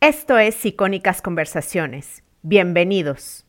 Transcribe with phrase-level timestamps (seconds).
[0.00, 2.22] Esto es Icónicas Conversaciones.
[2.42, 3.44] Bienvenidos.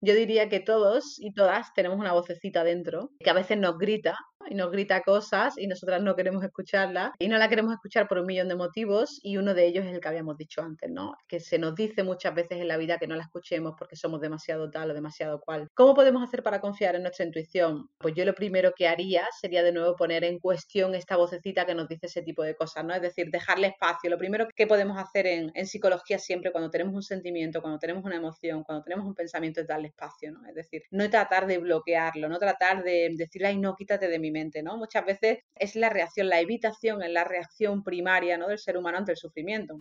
[0.00, 4.16] Yo diría que todos y todas tenemos una vocecita dentro que a veces nos grita
[4.48, 8.18] y nos grita cosas y nosotras no queremos escucharla y no la queremos escuchar por
[8.18, 11.14] un millón de motivos y uno de ellos es el que habíamos dicho antes, ¿no?
[11.28, 14.20] Que se nos dice muchas veces en la vida que no la escuchemos porque somos
[14.20, 15.68] demasiado tal o demasiado cual.
[15.74, 17.88] ¿Cómo podemos hacer para confiar en nuestra intuición?
[17.98, 21.74] Pues yo lo primero que haría sería de nuevo poner en cuestión esta vocecita que
[21.74, 22.94] nos dice ese tipo de cosas, ¿no?
[22.94, 24.10] Es decir, dejarle espacio.
[24.10, 28.16] Lo primero que podemos hacer en, psicología siempre cuando tenemos un sentimiento, cuando tenemos una
[28.16, 30.46] emoción, cuando tenemos un pensamiento es darle espacio, ¿no?
[30.46, 34.31] Es decir, no tratar de bloquearlo, no tratar de decirle, ay, no, quítate de mi
[34.62, 34.76] ¿no?
[34.76, 38.48] Muchas veces es la reacción, la evitación, es la reacción primaria, ¿no?
[38.48, 39.76] Del ser humano ante el sufrimiento.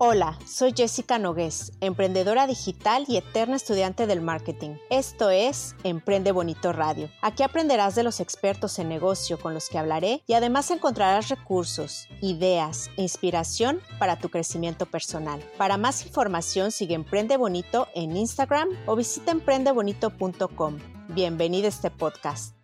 [0.00, 4.76] Hola, soy Jessica Nogués, emprendedora digital y eterna estudiante del marketing.
[4.90, 7.10] Esto es Emprende Bonito Radio.
[7.20, 12.06] Aquí aprenderás de los expertos en negocio con los que hablaré y además encontrarás recursos,
[12.20, 15.42] ideas e inspiración para tu crecimiento personal.
[15.56, 20.97] Para más información sigue Emprende Bonito en Instagram o visita emprendebonito.com.
[21.14, 22.54] Bienvenido a este podcast.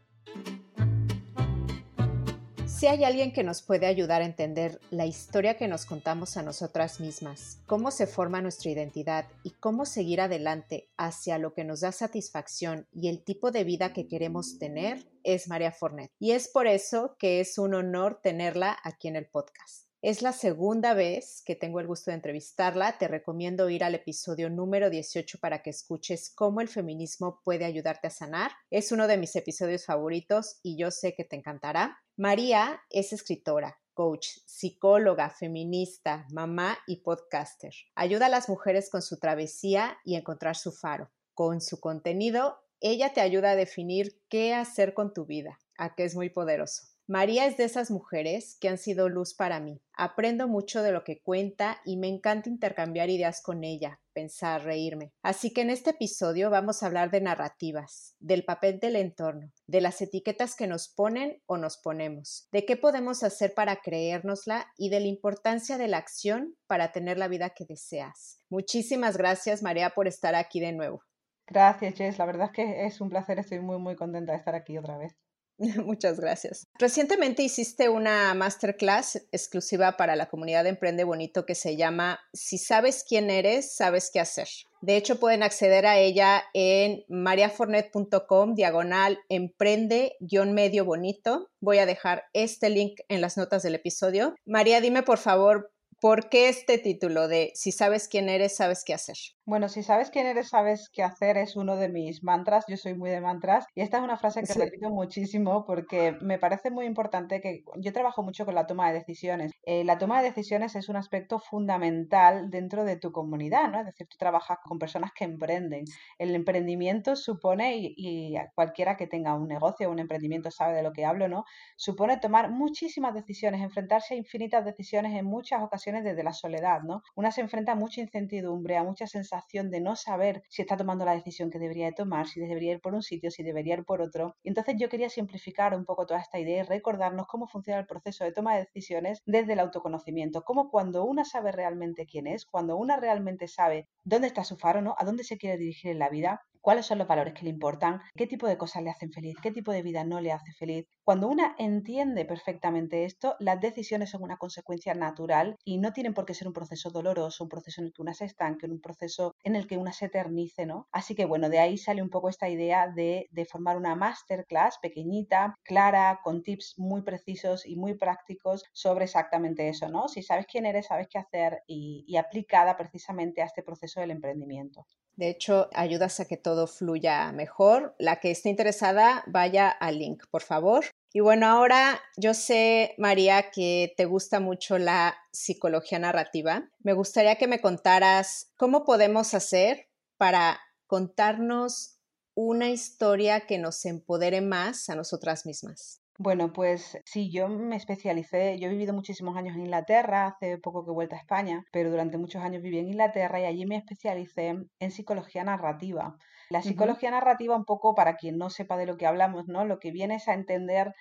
[2.67, 6.43] Si hay alguien que nos puede ayudar a entender la historia que nos contamos a
[6.43, 11.81] nosotras mismas, cómo se forma nuestra identidad y cómo seguir adelante hacia lo que nos
[11.81, 16.11] da satisfacción y el tipo de vida que queremos tener, es María Fornet.
[16.19, 19.84] Y es por eso que es un honor tenerla aquí en el podcast.
[20.07, 22.99] Es la segunda vez que tengo el gusto de entrevistarla.
[22.99, 28.09] Te recomiendo ir al episodio número 18 para que escuches cómo el feminismo puede ayudarte
[28.09, 28.51] a sanar.
[28.71, 31.97] Es uno de mis episodios favoritos y yo sé que te encantará.
[32.19, 37.73] María es escritora, coach, psicóloga, feminista, mamá y podcaster.
[37.95, 41.11] Ayuda a las mujeres con su travesía y encontrar su faro.
[41.33, 46.05] Con su contenido, ella te ayuda a definir qué hacer con tu vida, a que
[46.05, 46.94] es muy poderoso.
[47.07, 49.83] María es de esas mujeres que han sido luz para mí.
[49.93, 55.13] Aprendo mucho de lo que cuenta y me encanta intercambiar ideas con ella, pensar, reírme.
[55.23, 59.83] Así que en este episodio vamos a hablar de narrativas, del papel del entorno, de
[59.83, 64.89] las etiquetas que nos ponen o nos ponemos, de qué podemos hacer para creérnosla y
[64.89, 68.41] de la importancia de la acción para tener la vida que deseas.
[68.49, 71.03] Muchísimas gracias María por estar aquí de nuevo.
[71.47, 74.55] Gracias Jess, la verdad es que es un placer, estoy muy muy contenta de estar
[74.55, 75.15] aquí otra vez.
[75.85, 76.67] Muchas gracias.
[76.79, 82.59] Recientemente hiciste una masterclass exclusiva para la comunidad de Emprende Bonito que se llama Si
[82.59, 84.49] sabes quién eres, sabes qué hacer.
[84.85, 91.49] De hecho, pueden acceder a ella en mariafornet.com, diagonal emprende-medio bonito.
[91.61, 94.35] Voy a dejar este link en las notas del episodio.
[94.45, 95.73] María, dime por favor,
[96.05, 99.17] ¿por qué este título de Si sabes quién eres, sabes qué hacer?
[99.47, 102.67] Bueno, si sabes quién eres, sabes qué hacer, es uno de mis mantras.
[102.69, 106.39] Yo soy muy de mantras y esta es una frase que repito muchísimo porque me
[106.39, 109.53] parece muy importante que yo trabajo mucho con la toma de decisiones.
[109.65, 113.81] Eh, la toma de decisiones es un aspecto fundamental dentro de tu comunidad, ¿no?
[113.81, 115.85] Es decir, tú trabajas con personas que emprenden.
[116.19, 120.83] El emprendimiento supone, y, y cualquiera que tenga un negocio o un emprendimiento sabe de
[120.83, 121.45] lo que hablo, ¿no?
[121.77, 127.03] Supone tomar muchísimas decisiones, enfrentarse a infinitas decisiones en muchas ocasiones desde la soledad, ¿no?
[127.15, 131.05] Una se enfrenta a mucha incertidumbre, a mucha sensación de no saber si está tomando
[131.05, 133.85] la decisión que debería de tomar, si debería ir por un sitio, si debería ir
[133.85, 134.37] por otro.
[134.43, 137.87] Y entonces yo quería simplificar un poco toda esta idea y recordarnos cómo funciona el
[137.87, 142.47] proceso de toma de decisiones desde el autoconocimiento, como cuando una sabe realmente quién es,
[142.47, 144.95] cuando una realmente sabe dónde está su faro, ¿no?
[144.99, 148.01] A dónde se quiere dirigir en la vida, cuáles son los valores que le importan,
[148.17, 150.87] qué tipo de cosas le hacen feliz, qué tipo de vida no le hace feliz.
[151.05, 156.25] Cuando una entiende perfectamente esto, las decisiones son una consecuencia natural y no tienen por
[156.25, 159.35] qué ser un proceso doloroso, un proceso en el que una se estanque, un proceso
[159.45, 160.89] en el que una se eternice, ¿no?
[160.91, 165.55] Así que bueno, de ahí sale un poco esta idea de, formar una masterclass pequeñita,
[165.65, 170.09] clara, con tips muy precisos y muy prácticos sobre exactamente eso, ¿no?
[170.09, 174.13] Si sabes quién eres, sabes qué hacer y, y aplicada precisamente a este proceso del
[174.13, 174.87] emprendimiento.
[175.17, 177.95] De hecho, ayudas a que todo fluya mejor.
[177.99, 180.85] La que esté interesada, vaya al link, por favor.
[181.13, 186.69] Y bueno, ahora yo sé, María, que te gusta mucho la psicología narrativa.
[186.83, 191.99] Me gustaría que me contaras cómo podemos hacer para contarnos
[192.35, 196.04] una historia que nos empodere más a nosotras mismas.
[196.17, 200.85] Bueno, pues sí, yo me especialicé, yo he vivido muchísimos años en Inglaterra, hace poco
[200.85, 203.77] que he vuelto a España, pero durante muchos años viví en Inglaterra y allí me
[203.77, 206.17] especialicé en psicología narrativa.
[206.51, 209.65] La psicología narrativa, un poco para quien no sepa de lo que hablamos, ¿no?
[209.65, 210.95] Lo que viene es a entender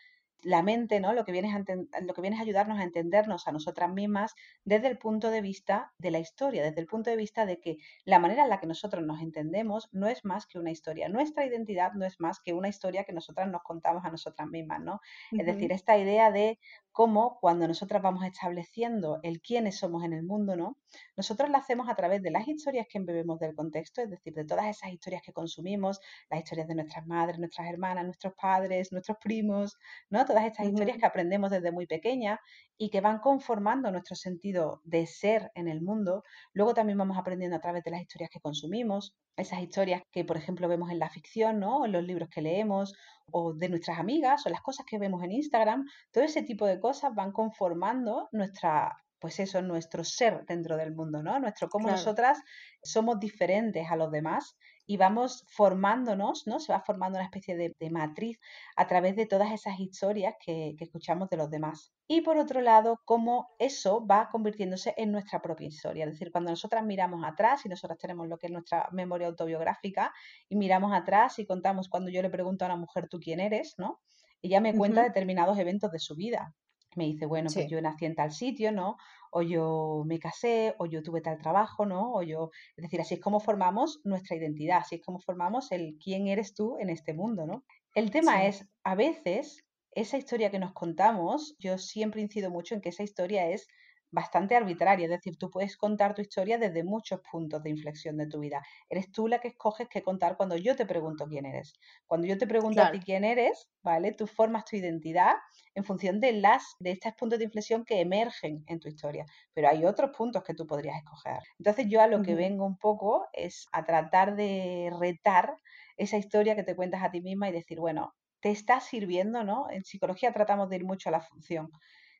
[0.44, 1.14] la mente, ¿no?
[1.14, 4.88] Lo que, viene a lo que viene a ayudarnos a entendernos a nosotras mismas desde
[4.88, 8.20] el punto de vista de la historia, desde el punto de vista de que la
[8.20, 11.10] manera en la que nosotros nos entendemos no es más que una historia.
[11.10, 14.82] Nuestra identidad no es más que una historia que nosotras nos contamos a nosotras mismas,
[14.82, 15.00] ¿no?
[15.32, 16.60] Es decir, esta idea de
[16.94, 20.78] cómo cuando nosotras vamos estableciendo el quiénes somos en el mundo, ¿no?
[21.18, 24.46] Nosotros lo hacemos a través de las historias que embebemos del contexto, es decir, de
[24.46, 26.00] todas esas historias que consumimos,
[26.30, 29.78] las historias de nuestras madres, nuestras hermanas, nuestros padres, nuestros primos,
[30.10, 30.24] ¿no?
[30.34, 32.40] Todas estas historias que aprendemos desde muy pequeña
[32.76, 36.24] y que van conformando nuestro sentido de ser en el mundo.
[36.54, 40.36] Luego también vamos aprendiendo a través de las historias que consumimos, esas historias que, por
[40.36, 41.86] ejemplo, vemos en la ficción, ¿no?
[41.86, 42.96] En los libros que leemos,
[43.32, 46.80] o de nuestras amigas, o las cosas que vemos en Instagram, todo ese tipo de
[46.80, 51.40] cosas van conformando nuestra, pues eso, nuestro ser dentro del mundo, ¿no?
[51.40, 52.40] Nuestro cómo nosotras
[52.82, 56.60] somos diferentes a los demás y vamos formándonos, ¿no?
[56.60, 58.40] Se va formando una especie de, matriz
[58.76, 61.94] a través de todas esas historias que, que, escuchamos de los demás.
[62.08, 66.06] Y por otro lado, cómo eso va convirtiéndose en nuestra propia historia.
[66.06, 70.14] Es decir, cuando nosotras miramos atrás y nosotras tenemos lo que es nuestra memoria autobiográfica
[70.50, 73.76] y miramos atrás y contamos cuando yo le pregunto a una mujer, ¿tú quién eres?
[73.78, 74.02] ¿no?
[74.42, 76.54] Ella me cuenta determinados eventos de su vida.
[76.96, 78.98] Me dice, bueno, pues yo nací en tal sitio, ¿no?
[79.34, 82.14] o yo me casé, o yo tuve tal trabajo, ¿no?
[82.14, 85.98] O yo, es decir, así es como formamos nuestra identidad, así es como formamos el
[86.02, 87.64] quién eres tú en este mundo, ¿no?
[87.96, 92.82] El tema es, a veces, esa historia que nos contamos, yo siempre incido mucho en
[92.82, 93.68] que esa historia es
[94.14, 98.28] bastante arbitraria, es decir, tú puedes contar tu historia desde muchos puntos de inflexión de
[98.28, 98.62] tu vida.
[98.90, 101.74] Eres tú la que escoges qué contar cuando yo te pregunto quién eres.
[102.06, 104.14] Cuando yo te pregunto a ti quién eres, ¿vale?
[104.14, 105.34] Tú formas tu identidad
[105.74, 109.70] en función de las de estos puntos de inflexión que emergen en tu historia, pero
[109.70, 111.40] hay otros puntos que tú podrías escoger.
[111.58, 115.56] Entonces, yo a lo que vengo un poco es a tratar de retar
[115.98, 119.70] esa historia que te cuentas a ti misma y decir, bueno, te está sirviendo, ¿no?
[119.70, 121.72] En psicología tratamos de ir mucho a la función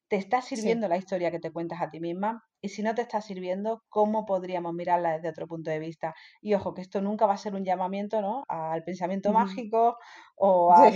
[0.08, 2.44] ¿Te está sirviendo la historia que te cuentas a ti misma?
[2.62, 6.14] Y si no te está sirviendo, ¿cómo podríamos mirarla desde otro punto de vista?
[6.42, 8.46] Y ojo, que esto nunca va a ser un llamamiento ¿no?
[8.48, 9.98] al pensamiento mágico
[10.36, 10.88] o a,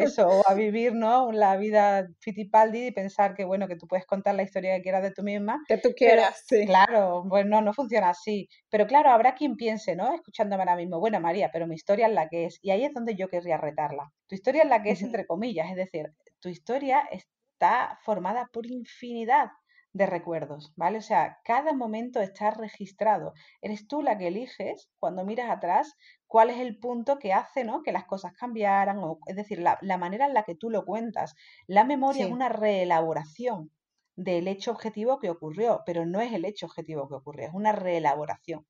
[0.00, 1.30] eso, o a vivir ¿no?
[1.30, 5.02] la vida fitipaldi y pensar que bueno, que tú puedes contar la historia que quieras
[5.02, 5.62] de tú misma.
[5.68, 6.66] Que tú quieras, sí.
[6.66, 8.48] Claro, bueno, no funciona así.
[8.68, 10.12] Pero claro, habrá quien piense, ¿no?
[10.14, 12.58] Escuchándome ahora mismo, bueno, María, pero mi historia es la que es.
[12.62, 14.10] Y ahí es donde yo querría retarla.
[14.26, 17.28] Tu historia es la que es, entre comillas, es decir, tu historia es
[17.62, 19.52] está formada por infinidad
[19.92, 20.98] de recuerdos, ¿vale?
[20.98, 23.34] O sea, cada momento está registrado.
[23.60, 25.94] Eres tú la que eliges cuando miras atrás
[26.26, 27.82] cuál es el punto que hace ¿no?
[27.82, 31.36] que las cosas cambiaran, o, es decir, la, manera en la que tú lo cuentas.
[31.68, 33.70] La memoria es una reelaboración
[34.16, 37.70] del hecho objetivo que ocurrió, pero no es el hecho objetivo que ocurrió, es una
[37.70, 38.66] reelaboración.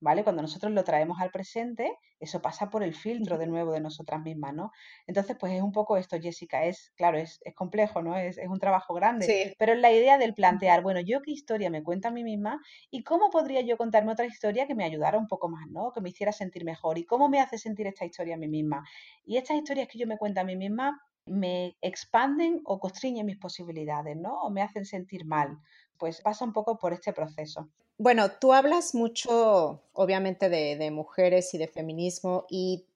[0.00, 0.24] ¿Vale?
[0.24, 4.22] Cuando nosotros lo traemos al presente, eso pasa por el filtro de nuevo de nosotras
[4.22, 4.70] mismas, ¿no?
[5.06, 8.16] Entonces, pues es un poco esto, Jessica, es, claro, es, complejo, ¿no?
[8.16, 11.82] Es, un trabajo grande, pero es la idea del plantear, bueno, yo qué historia me
[11.82, 12.60] cuento a mí misma
[12.90, 15.92] y cómo podría yo contarme otra historia que me ayudara un poco más, ¿no?
[15.92, 18.84] Que me hiciera sentir mejor y cómo me hace sentir esta historia a mí misma.
[19.24, 23.38] Y estas historias que yo me cuento a mí misma me expanden o constriñen mis
[23.38, 24.40] posibilidades, ¿no?
[24.42, 25.58] O me hacen sentir mal.
[25.98, 27.68] Pues pasa un poco por este proceso.
[27.96, 32.86] Bueno, tú hablas mucho, obviamente, de, mujeres y de feminismo y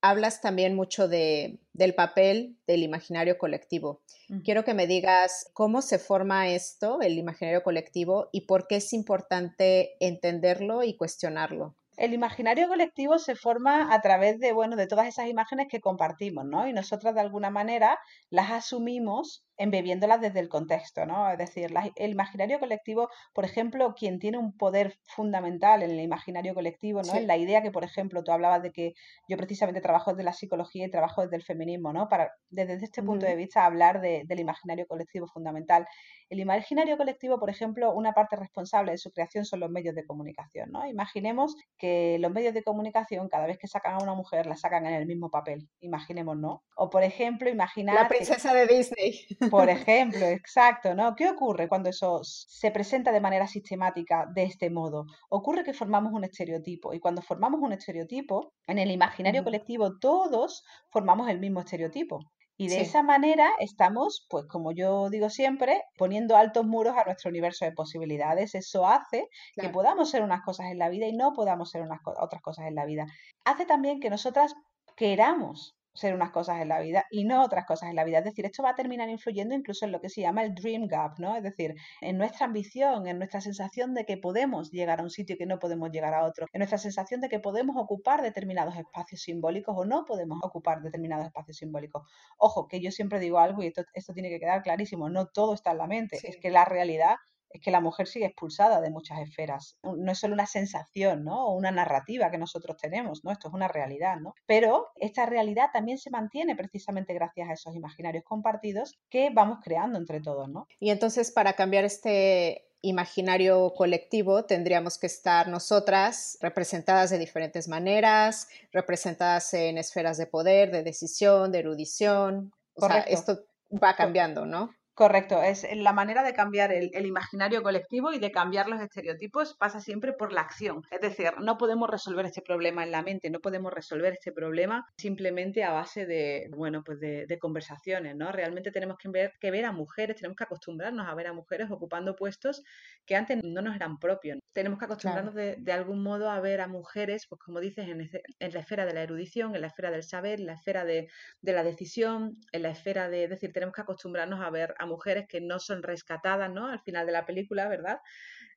[0.00, 4.02] hablas también mucho de, del papel del imaginario colectivo.
[4.44, 8.92] Quiero que me digas cómo se forma esto, el imaginario colectivo, y por qué es
[8.92, 11.74] importante entenderlo y cuestionarlo.
[11.96, 16.44] El imaginario colectivo se forma a través de, bueno, de todas esas imágenes que compartimos,
[16.44, 16.66] ¿no?
[16.66, 17.98] Y nosotras de alguna manera
[18.30, 21.30] las asumimos embebiéndolas desde el contexto, ¿no?
[21.30, 26.54] Es decir, el imaginario colectivo, por ejemplo, quien tiene un poder fundamental en el imaginario
[26.54, 27.14] colectivo, ¿no?
[27.14, 28.94] En la idea que, por ejemplo, tú hablabas de que
[29.28, 32.08] yo precisamente trabajo desde la psicología y trabajo desde el feminismo, ¿no?
[32.08, 35.86] Para, desde este punto de vista, hablar del imaginario colectivo fundamental.
[36.30, 40.04] El imaginario colectivo, por ejemplo, una parte responsable de su creación son los medios de
[40.04, 40.86] comunicación, ¿no?
[40.86, 44.86] Imaginemos que los medios de comunicación, cada vez que sacan a una mujer, la sacan
[44.86, 46.64] en el mismo papel, imaginemos, ¿no?
[46.76, 47.94] O, por ejemplo, imaginar...
[47.94, 49.26] La princesa de Disney.
[49.50, 51.14] Por ejemplo, exacto, ¿no?
[51.14, 55.06] ¿Qué ocurre cuando eso se presenta de manera sistemática de este modo?
[55.28, 60.64] Ocurre que formamos un estereotipo y cuando formamos un estereotipo, en el imaginario colectivo todos
[60.90, 62.20] formamos el mismo estereotipo.
[62.56, 67.30] Y de esa manera estamos, pues como yo digo siempre, poniendo altos muros a nuestro
[67.30, 68.54] universo de posibilidades.
[68.54, 71.98] Eso hace que podamos ser unas cosas en la vida y no podamos ser unas
[72.04, 73.06] otras cosas en la vida.
[73.44, 74.54] Hace también que nosotras
[74.96, 78.18] queramos ser unas cosas en la vida y no otras cosas en la vida.
[78.18, 80.86] Es decir, esto va a terminar influyendo incluso en lo que se llama el dream
[80.86, 81.36] gap, ¿no?
[81.36, 85.36] Es decir, en nuestra ambición, en nuestra sensación de que podemos llegar a un sitio
[85.38, 89.22] que no podemos llegar a otro, en nuestra sensación de que podemos ocupar determinados espacios
[89.22, 92.02] simbólicos o no podemos ocupar determinados espacios simbólicos.
[92.38, 95.54] Ojo, que yo siempre digo algo y esto, esto tiene que quedar clarísimo, no todo
[95.54, 97.16] está en la mente, es que la realidad
[97.54, 99.78] es que la mujer sigue expulsada de muchas esferas.
[99.84, 101.46] No es solo una sensación, ¿no?
[101.46, 103.30] O una narrativa que nosotros tenemos, ¿no?
[103.30, 104.34] Esto es una realidad, ¿no?
[104.44, 109.98] Pero esta realidad también se mantiene precisamente gracias a esos imaginarios compartidos que vamos creando
[109.98, 110.66] entre todos, ¿no?
[110.80, 118.48] Y entonces, para cambiar este imaginario colectivo tendríamos que estar nosotras representadas de diferentes maneras,
[118.72, 122.52] representadas en esferas de poder, de decisión, de erudición.
[122.74, 123.46] O sea, esto
[123.82, 124.74] va cambiando, ¿no?
[124.94, 129.80] Correcto, es la manera de cambiar el, imaginario colectivo y de cambiar los estereotipos pasa
[129.80, 130.82] siempre por la acción.
[130.92, 134.86] Es decir, no podemos resolver este problema en la mente, no podemos resolver este problema
[134.96, 138.30] simplemente a base de, bueno, pues de, conversaciones, ¿no?
[138.30, 141.68] Realmente tenemos que ver, que ver a mujeres, tenemos que acostumbrarnos a ver a mujeres
[141.72, 142.62] ocupando puestos
[143.04, 144.38] que antes no nos eran propios.
[144.52, 148.08] Tenemos que acostumbrarnos de, algún modo a ver a mujeres, pues como dices, en,
[148.38, 151.08] en, la esfera de la erudición, en la esfera del saber, en la esfera de,
[151.40, 154.83] de la decisión, en la esfera de, es decir, tenemos que acostumbrarnos a ver a
[154.86, 156.68] mujeres que no son rescatadas, ¿no?
[156.68, 157.98] Al final de la película, ¿verdad?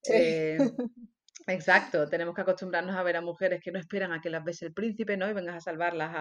[0.10, 0.58] Eh,
[1.48, 4.66] exacto, tenemos que acostumbrarnos a ver a mujeres que no esperan a que las bese
[4.66, 5.30] el príncipe, ¿no?
[5.30, 6.12] Y vengas a salvarlas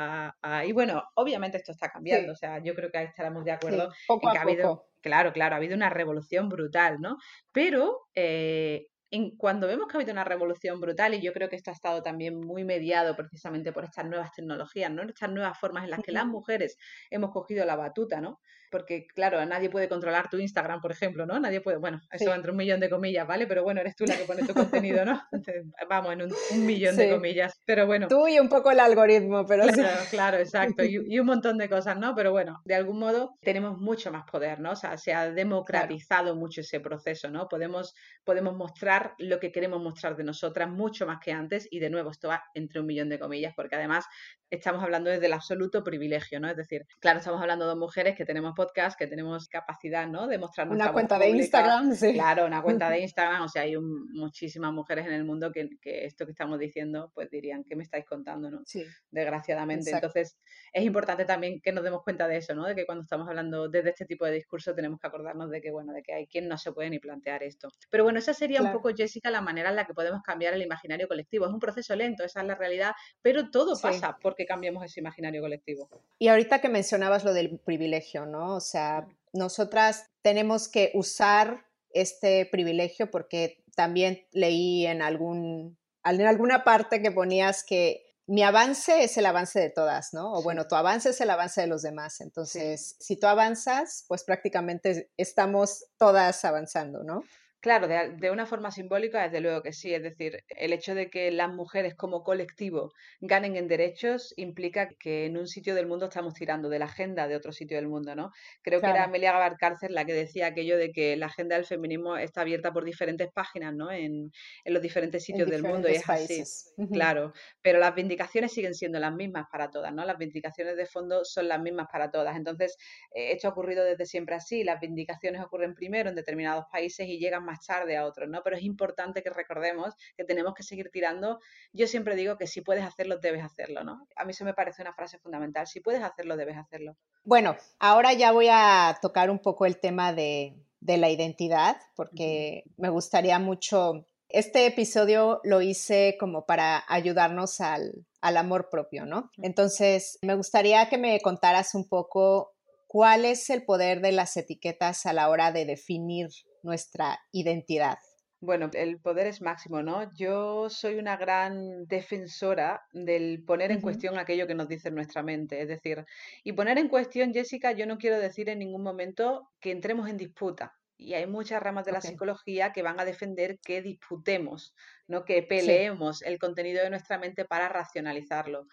[0.42, 3.52] a, Y bueno, obviamente esto está cambiando, o sea, yo creo que ahí estaremos de
[3.52, 7.16] acuerdo en que ha habido, claro, claro, ha habido una revolución brutal, ¿no?
[7.52, 11.56] Pero eh, en, cuando vemos que ha habido una revolución brutal, y yo creo que
[11.56, 15.02] esto ha estado también muy mediado precisamente por estas nuevas tecnologías, ¿no?
[15.02, 16.76] Estas nuevas formas en las que las mujeres
[17.10, 18.40] hemos cogido la batuta, ¿no?
[18.70, 21.38] Porque claro, nadie puede controlar tu Instagram, por ejemplo, ¿no?
[21.38, 23.46] Nadie puede, bueno, eso entre un millón de comillas, ¿vale?
[23.46, 25.20] Pero bueno, eres tú la que pone tu contenido, ¿no?
[25.88, 28.08] vamos, en un, millón de comillas, pero bueno.
[28.08, 31.98] Tú y un poco el algoritmo, pero claro, Claro, exacto, y, un montón de cosas,
[31.98, 32.14] ¿no?
[32.14, 34.72] Pero bueno, de algún modo tenemos mucho más poder, ¿no?
[34.72, 37.48] O sea, se ha democratizado mucho ese proceso, ¿no?
[37.48, 37.94] Podemos,
[38.24, 42.10] podemos mostrar lo que queremos mostrar de nosotras mucho más que antes y de nuevo
[42.10, 44.06] esto va entre un millón de comillas, porque además
[44.50, 46.48] estamos hablando desde el absoluto privilegio, ¿no?
[46.48, 50.26] Es decir, claro, estamos hablando de mujeres que tenemos podcast, que tenemos capacidad, ¿no?
[50.26, 52.14] De mostrar Una cuenta de Instagram, sí.
[52.14, 56.24] Claro, una cuenta de Instagram, o sea, hay muchísimas mujeres en el mundo que, esto
[56.26, 58.62] que estamos diciendo, pues dirían, ¿qué me estáis contando, no?
[58.66, 58.84] Sí.
[59.12, 59.92] Desgraciadamente.
[59.92, 60.36] Entonces,
[60.72, 62.66] es importante también que nos demos cuenta de eso, ¿no?
[62.66, 65.70] De que cuando estamos hablando desde este tipo de discurso tenemos que acordarnos de que,
[65.70, 67.68] bueno, de que hay quien no se puede ni plantear esto.
[67.90, 70.62] Pero bueno, esa sería un poco, Jessica, la manera en la que podemos cambiar el
[70.62, 71.46] imaginario colectivo.
[71.46, 75.00] Es un proceso lento, esa es la realidad, pero todo pasa por que cambiemos ese
[75.00, 75.88] imaginario colectivo.
[76.18, 78.45] Y ahorita que mencionabas lo del privilegio, ¿no?
[78.54, 86.62] O sea, nosotras tenemos que usar este privilegio porque también leí en algún en alguna
[86.62, 90.32] parte que ponías que mi avance es el avance de todas, ¿no?
[90.32, 92.20] O bueno, tu avance es el avance de los demás.
[92.20, 97.22] Entonces, si tú avanzas, pues prácticamente estamos todas avanzando, ¿no?
[97.66, 99.92] Claro, de, una forma simbólica, desde luego que sí.
[99.92, 105.26] Es decir, el hecho de que las mujeres como colectivo ganen en derechos implica que
[105.26, 108.14] en un sitio del mundo estamos tirando de la agenda de otro sitio del mundo,
[108.14, 108.30] ¿no?
[108.62, 112.16] Creo que era Amelia Gabarcárcer la que decía aquello de que la agenda del feminismo
[112.16, 113.90] está abierta por diferentes páginas, ¿no?
[113.90, 114.30] En,
[114.64, 116.44] los diferentes sitios del mundo y es así.
[116.92, 117.32] Claro,
[117.62, 120.04] pero las vindicaciones siguen siendo las mismas para todas, ¿no?
[120.04, 122.36] Las vindicaciones de fondo son las mismas para todas.
[122.36, 122.76] Entonces,
[123.12, 124.62] eh, esto ha ocurrido desde siempre así.
[124.62, 128.42] Las vindicaciones ocurren primero en determinados países y llegan más tarde a otros, ¿no?
[128.42, 131.40] Pero es importante que recordemos que tenemos que seguir tirando.
[131.72, 134.06] Yo siempre digo que si puedes hacerlo, debes hacerlo, ¿no?
[134.16, 135.66] A mí eso me parece una frase fundamental.
[135.66, 136.96] Si puedes hacerlo, debes hacerlo.
[137.24, 142.90] Bueno, ahora ya voy a tocar un poco el tema de, la identidad, porque me
[142.90, 149.30] gustaría mucho este episodio lo hice como para ayudarnos al, al, amor propio, ¿no?
[149.38, 155.06] Entonces, me gustaría que me contaras un poco cuál es el poder de las etiquetas
[155.06, 156.28] a la hora de definir
[156.66, 157.98] nuestra identidad?
[158.40, 160.12] Bueno, el poder es máximo, ¿no?
[160.14, 165.62] Yo soy una gran defensora del poner en cuestión aquello que nos dice nuestra mente.
[165.62, 166.04] Es decir,
[166.44, 170.18] y poner en cuestión, Jessica, yo no quiero decir en ningún momento que entremos en
[170.18, 170.74] disputa.
[170.98, 174.74] Y hay muchas ramas de la psicología que van a defender que disputemos,
[175.06, 178.66] no que peleemos el contenido de nuestra mente para racionalizarlo.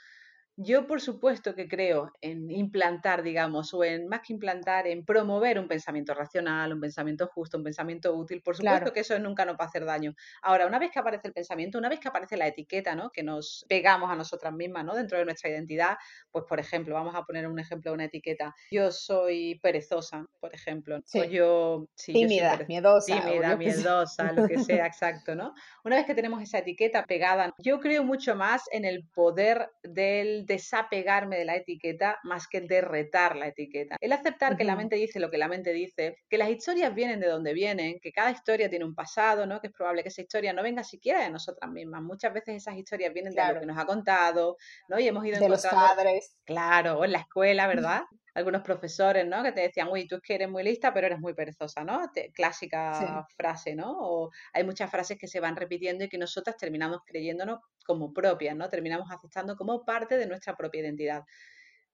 [0.55, 5.57] Yo, por supuesto, que creo en implantar, digamos, o en más que implantar, en promover
[5.57, 8.43] un pensamiento racional, un pensamiento justo, un pensamiento útil.
[8.43, 10.13] Por supuesto que eso nunca nos va a hacer daño.
[10.43, 13.09] Ahora, una vez que aparece el pensamiento, una vez que aparece la etiqueta, ¿no?
[13.09, 14.93] Que nos pegamos a nosotras mismas, ¿no?
[14.93, 15.97] Dentro de nuestra identidad,
[16.31, 18.53] pues, por ejemplo, vamos a poner un ejemplo de una etiqueta.
[18.69, 20.99] Yo soy perezosa, por ejemplo.
[21.15, 21.87] O yo...
[21.95, 23.21] tímida, miedosa.
[23.21, 25.55] Tímida, miedosa, lo que sea, exacto, ¿no?
[25.83, 30.42] Una vez que tenemos esa etiqueta pegada, yo creo mucho más en el poder del
[30.43, 33.97] el desapegarme de la etiqueta más que de retar la etiqueta.
[33.99, 37.19] El aceptar que la mente dice lo que la mente dice, que las historias vienen
[37.19, 39.59] de donde vienen, que cada historia tiene un pasado, ¿no?
[39.59, 42.01] Que es probable que esa historia no venga siquiera de nosotras mismas.
[42.01, 44.57] Muchas veces esas historias vienen de lo que nos ha contado,
[44.87, 44.99] ¿no?
[44.99, 46.37] Y hemos ido de los padres.
[46.45, 48.03] Claro, o en la escuela, ¿verdad?
[48.33, 49.43] Algunos profesores, ¿no?
[49.43, 52.11] Que te decían, uy, tú es que eres muy lista, pero eres muy perezosa, ¿no?
[52.33, 53.95] clásica frase, ¿no?
[53.99, 58.55] O hay muchas frases que se van repitiendo y que nosotras terminamos creyéndonos como propias,
[58.55, 58.69] ¿no?
[58.69, 61.23] Terminamos aceptando como parte de nuestra propia identidad.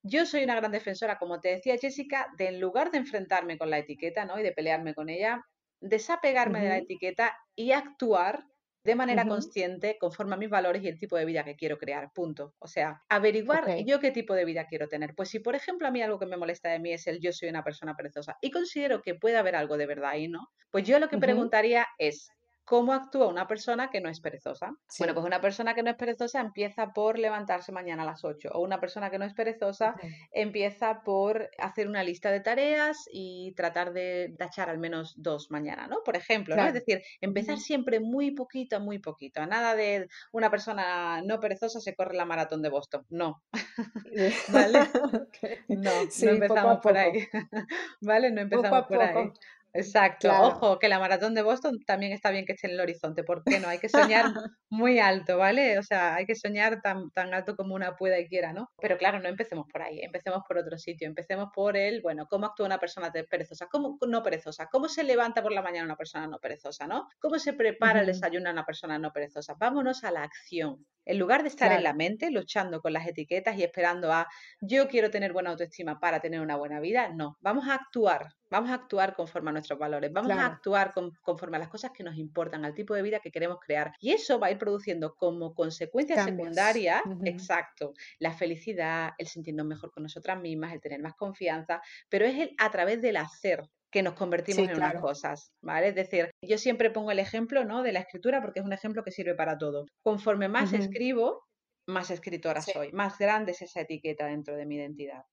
[0.01, 3.69] Yo soy una gran defensora, como te decía Jessica, de en lugar de enfrentarme con
[3.69, 4.39] la etiqueta, ¿no?
[4.39, 5.45] Y de pelearme con ella,
[5.81, 8.45] desapegarme de la etiqueta y actuar
[8.89, 12.11] de manera consciente conforme a mis valores y el tipo de vida que quiero crear,
[12.11, 12.55] punto.
[12.59, 15.13] O sea, averiguar yo qué tipo de vida quiero tener.
[15.15, 17.31] Pues si, por ejemplo, a mí algo que me molesta de mí es el yo
[17.31, 20.49] soy una persona perezosa y considero que puede haber algo de verdad ahí, ¿no?
[20.71, 22.31] Pues yo lo que preguntaría es,
[22.69, 24.75] ¿Cómo actúa una persona que no es perezosa?
[24.99, 28.49] Bueno, pues una persona que no es perezosa empieza por levantarse mañana a las 8
[28.53, 29.95] o una persona que no es perezosa
[30.31, 35.87] empieza por hacer una lista de tareas y tratar de tachar al menos dos mañana,
[35.87, 36.03] ¿no?
[36.05, 36.67] Por ejemplo, ¿no?
[36.67, 39.43] Es decir, empezar siempre muy poquito, muy poquito.
[39.47, 43.03] Nada de una persona no perezosa se corre la maratón de Boston.
[43.09, 43.41] No.
[44.53, 44.79] ¿Vale?
[45.69, 47.27] No, no empezamos por ahí.
[48.01, 48.31] ¿Vale?
[48.31, 49.31] No empezamos por ahí.
[49.71, 53.23] Exacto, ojo, que la maratón de Boston también está bien que esté en el horizonte,
[53.23, 53.67] ¿por qué no?
[53.67, 54.25] Hay que soñar
[54.69, 55.77] muy alto, ¿vale?
[55.77, 58.71] O sea, hay que soñar tan, tan alto como una pueda y quiera, ¿no?
[58.81, 62.47] Pero claro, no empecemos por ahí, empecemos por otro sitio, empecemos por el, bueno, ¿cómo
[62.47, 63.67] actúa una persona perezosa?
[63.67, 64.67] ¿Cómo no perezosa?
[64.71, 67.07] ¿Cómo se levanta por la mañana una persona no perezosa, ¿no?
[67.19, 69.53] ¿Cómo se prepara el desayuno a una persona no perezosa?
[69.59, 70.83] Vámonos a la acción.
[71.05, 74.27] En lugar de estar en la mente luchando con las etiquetas y esperando a
[74.61, 78.69] yo quiero tener buena autoestima para tener una buena vida, no, vamos a actuar, vamos
[78.69, 82.17] a actuar conforme a nuestros valores, vamos a actuar conforme a las cosas que nos
[82.17, 83.93] importan, al tipo de vida que queremos crear.
[83.99, 89.91] Y eso va a ir produciendo como consecuencia secundaria, exacto, la felicidad, el sentirnos mejor
[89.91, 94.03] con nosotras mismas, el tener más confianza, pero es el, a través del hacer, que
[94.03, 95.89] nos convertimos en unas cosas, ¿vale?
[95.89, 97.81] Es decir, yo siempre pongo el ejemplo, ¿no?
[97.81, 99.85] De la escritura porque es un ejemplo que sirve para todo.
[100.03, 101.43] Conforme más escribo,
[101.87, 105.23] más escritora soy, más grande es esa etiqueta dentro de mi identidad.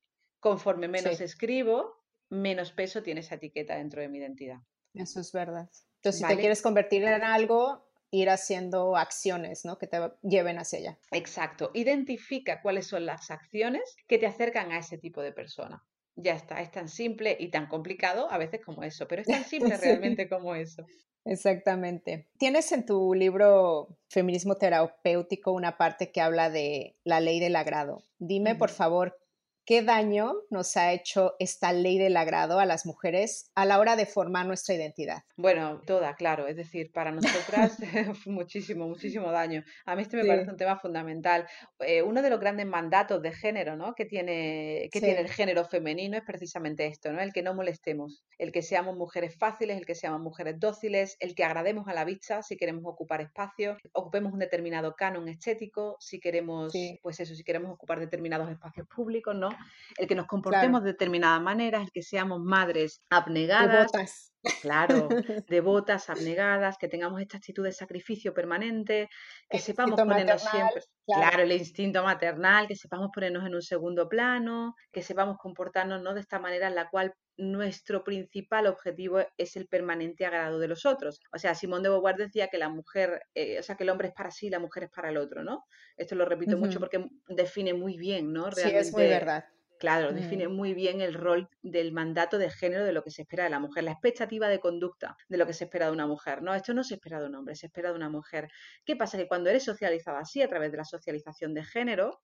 [0.40, 4.58] Conforme menos escribo, menos peso tiene esa etiqueta dentro de mi identidad.
[4.94, 5.68] Eso es verdad.
[5.96, 9.78] Entonces, si te quieres convertir en algo, ir haciendo acciones, ¿no?
[9.78, 10.98] Que te lleven hacia allá.
[11.10, 11.70] Exacto.
[11.74, 15.84] Identifica cuáles son las acciones que te acercan a ese tipo de persona.
[16.14, 19.44] Ya está, es tan simple y tan complicado a veces como eso, pero es tan
[19.44, 20.86] simple realmente como eso.
[21.26, 22.28] Exactamente.
[22.38, 28.04] Tienes en tu libro Feminismo Terapéutico una parte que habla de la ley del agrado.
[28.18, 29.18] Dime, por favor,
[29.66, 33.96] ¿Qué daño nos ha hecho esta ley del agrado a las mujeres a la hora
[33.96, 35.24] de formar nuestra identidad?
[35.36, 36.46] Bueno, toda, claro.
[36.46, 37.76] Es decir, para nosotras
[38.26, 39.64] muchísimo, muchísimo daño.
[39.84, 41.48] A mí este me parece un tema fundamental.
[41.80, 43.96] Eh, uno de los grandes mandatos de género ¿no?
[43.96, 47.20] que, tiene, que tiene el género femenino es precisamente esto, ¿no?
[47.20, 51.34] el que no molestemos, el que seamos mujeres fáciles, el que seamos mujeres dóciles, el
[51.34, 56.20] que agrademos a la vista si queremos ocupar espacios, ocupemos un determinado canon estético, si
[56.20, 59.55] queremos, pues eso, si queremos ocupar determinados espacios públicos, ¿no?
[59.98, 63.90] El que nos comportemos de determinada manera, el que seamos madres abnegadas.
[63.92, 64.32] Devotas.
[64.62, 65.08] Claro,
[65.48, 69.08] devotas, abnegadas, que tengamos esta actitud de sacrificio permanente,
[69.48, 71.42] que sepamos ponernos siempre, claro.
[71.42, 76.14] el instinto maternal, que sepamos ponernos en un segundo plano, que sepamos comportarnos ¿no?
[76.14, 80.86] de esta manera en la cual nuestro principal objetivo es el permanente agrado de los
[80.86, 81.20] otros.
[81.32, 84.08] O sea, Simón de Beauvoir decía que la mujer, eh, o sea, que el hombre
[84.08, 85.64] es para sí, la mujer es para el otro, ¿no?
[85.96, 88.50] Esto lo repito mucho porque define muy bien, ¿no?
[88.50, 89.44] Realmente, sí, es muy verdad.
[89.78, 93.44] Claro, define muy bien el rol del mandato de género de lo que se espera
[93.44, 96.42] de la mujer, la expectativa de conducta de lo que se espera de una mujer.
[96.42, 98.48] No, esto no se espera de un hombre, se espera de una mujer.
[98.86, 99.18] ¿Qué pasa?
[99.18, 102.22] Que cuando eres socializada así, a través de la socialización de género,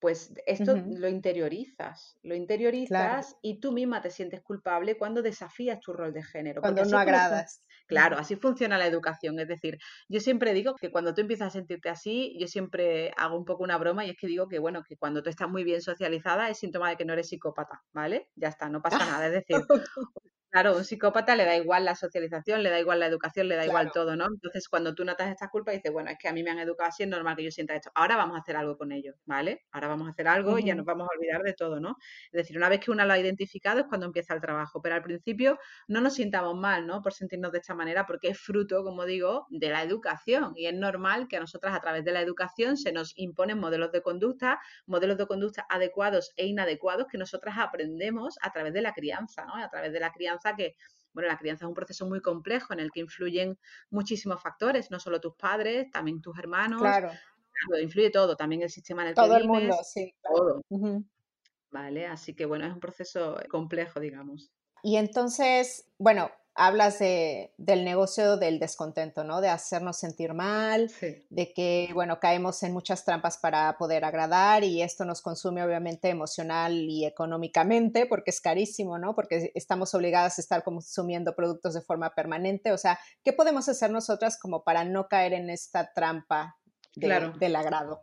[0.00, 5.92] pues esto lo interiorizas, lo interiorizas y tú misma te sientes culpable cuando desafías tu
[5.92, 6.62] rol de género.
[6.62, 7.62] Cuando no agradas.
[7.86, 9.38] Claro, así funciona la educación.
[9.40, 13.36] Es decir, yo siempre digo que cuando tú empiezas a sentirte así, yo siempre hago
[13.36, 15.64] un poco una broma y es que digo que, bueno, que cuando tú estás muy
[15.64, 18.30] bien socializada es síntoma de que no eres psicópata, ¿vale?
[18.36, 19.26] Ya está, no pasa nada.
[19.26, 19.56] Es decir,
[20.52, 23.64] Claro, un psicópata le da igual la socialización, le da igual la educación, le da
[23.64, 24.26] igual todo, ¿no?
[24.26, 26.88] Entonces, cuando tú notas esta culpa, dices, bueno, es que a mí me han educado
[26.88, 27.92] así, es normal que yo sienta esto.
[27.94, 29.64] Ahora vamos a hacer algo con ello, ¿vale?
[29.70, 31.96] Ahora vamos a hacer algo y ya nos vamos a olvidar de todo, ¿no?
[32.32, 34.96] Es decir, una vez que una lo ha identificado es cuando empieza el trabajo, pero
[34.96, 37.00] al principio no nos sintamos mal, ¿no?
[37.00, 40.74] Por sentirnos de esta manera, porque es fruto, como digo, de la educación y es
[40.74, 44.58] normal que a nosotras a través de la educación se nos imponen modelos de conducta,
[44.86, 49.54] modelos de conducta adecuados e inadecuados que nosotras aprendemos a través de la crianza, ¿no?
[49.54, 50.76] A través de la crianza que
[51.12, 53.58] bueno, la crianza es un proceso muy complejo en el que influyen
[53.90, 56.82] muchísimos factores, no solo tus padres, también tus hermanos,
[57.80, 60.14] influye todo, también el sistema en el todo que el mundo, sí.
[60.22, 60.62] Todo.
[61.70, 62.06] ¿Vale?
[62.06, 64.50] Así que bueno, es un proceso complejo, digamos.
[64.82, 69.40] Y entonces, bueno, hablas de, del negocio del descontento, ¿no?
[69.40, 70.90] De hacernos sentir mal,
[71.30, 76.10] de que, bueno, caemos en muchas trampas para poder agradar y esto nos consume obviamente
[76.10, 79.14] emocional y económicamente porque es carísimo, ¿no?
[79.14, 82.72] Porque estamos obligadas a estar consumiendo productos de forma permanente.
[82.72, 86.58] O sea, ¿qué podemos hacer nosotras como para no caer en esta trampa
[86.94, 88.02] del agrado?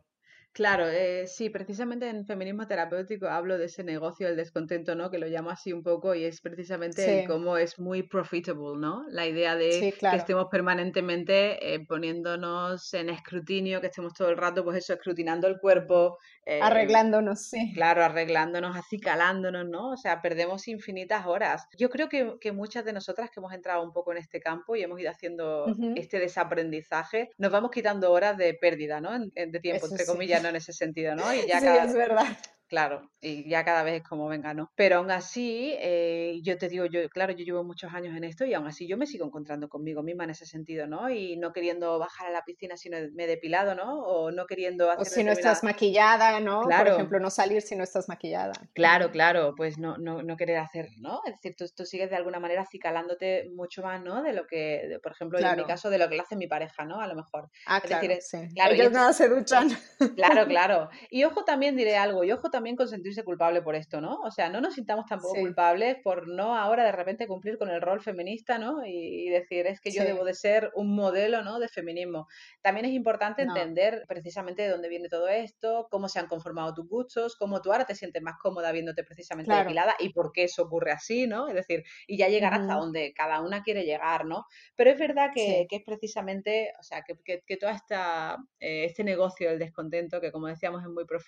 [0.57, 5.11] Claro, eh, sí, precisamente en feminismo terapéutico hablo de ese negocio del descontento, ¿no?
[5.11, 9.05] Que lo llamo así un poco y es precisamente cómo es muy profitable, ¿no?
[9.07, 14.63] La idea de que estemos permanentemente eh, poniéndonos en escrutinio, que estemos todo el rato,
[14.63, 16.17] pues eso, escrutinando el cuerpo.
[16.43, 17.71] Eh, arreglándonos, sí.
[17.75, 19.91] Claro, arreglándonos, acicalándonos, ¿no?
[19.91, 21.67] O sea, perdemos infinitas horas.
[21.77, 24.75] Yo creo que, que muchas de nosotras que hemos entrado un poco en este campo
[24.75, 29.11] y hemos ido haciendo este desaprendizaje, nos vamos quitando horas de pérdida, ¿no?
[29.19, 31.33] De tiempo, entre comillas, en ese sentido, ¿no?
[31.33, 32.37] Y ya sí, es verdad.
[32.67, 34.71] Claro, y ya cada vez es como venga, ¿no?
[34.75, 38.43] Pero aún así, eh, yo te digo, yo, claro, yo llevo muchos años en esto
[38.43, 41.09] y aún así yo me sigo encontrando conmigo misma en ese sentido, ¿no?
[41.09, 44.01] Y no queriendo bajar a la piscina si no me he depilado, ¿no?
[44.01, 45.01] O no queriendo hacer.
[45.01, 46.63] O si no estás maquillada, ¿no?
[46.63, 46.83] Claro.
[46.83, 48.51] Por ejemplo, no salir si no estás maquillada.
[48.73, 51.21] Claro, claro, pues no, no, no querer hacer, ¿no?
[51.25, 54.21] Es decir, tú, sigues de alguna manera acicalándote mucho más, ¿no?
[54.21, 56.83] De lo que, por ejemplo, en mi caso, de lo que le hace mi pareja,
[56.83, 56.99] ¿no?
[56.99, 57.49] A lo mejor.
[57.65, 58.39] Ah, claro, sí.
[58.53, 59.69] claro Ellos no se duchan.
[60.17, 60.89] Claro, claro.
[61.09, 64.19] Y ojo también diré algo, y ojo también con sentirse culpable por esto, ¿no?
[64.23, 67.81] O sea, no nos sintamos tampoco culpables por no ahora de repente cumplir con el
[67.81, 68.85] rol feminista, ¿no?
[68.85, 71.59] Y, decir, es que yo debo de ser un modelo, ¿no?
[71.59, 72.27] De feminismo.
[72.61, 76.87] También es importante entender precisamente de dónde viene todo esto, cómo se han conformado tus
[76.87, 80.63] gustos, cómo tú ahora te sientes más cómoda viéndote precisamente depilada y por qué eso
[80.63, 81.47] ocurre así, ¿no?
[81.47, 84.45] Es decir, y ya llegar hasta donde cada una quiere llegar, ¿no?
[84.75, 89.49] Pero es verdad que, es precisamente, o sea, que, que, todo esta, eh, este negocio
[89.49, 91.27] del descontento, que como decíamos es muy profitable,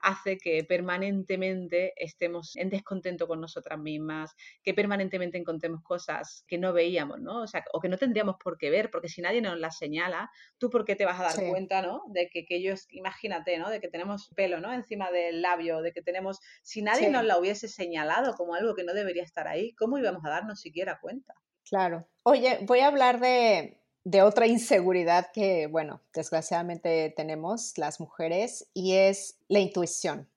[0.00, 6.74] hace que permanentemente estemos en descontento con nosotras mismas, que permanentemente encontremos cosas que no
[6.74, 7.40] veíamos, ¿no?
[7.40, 10.30] O sea, o que no tendríamos por qué ver, porque si nadie nos las señala,
[10.58, 12.02] tú por qué te vas a dar cuenta, ¿no?
[12.08, 13.70] De que, que ellos, imagínate, ¿no?
[13.70, 14.70] De que tenemos pelo, ¿no?
[14.70, 18.84] Encima del labio, de que tenemos, si nadie nos la hubiese señalado como algo que
[18.84, 21.32] no debería estar ahí, ¿cómo íbamos a darnos siquiera cuenta?
[21.66, 22.06] Claro.
[22.22, 28.96] Oye, voy a hablar de, de otra inseguridad que, bueno, desgraciadamente tenemos las mujeres y
[28.96, 30.28] es la intuición.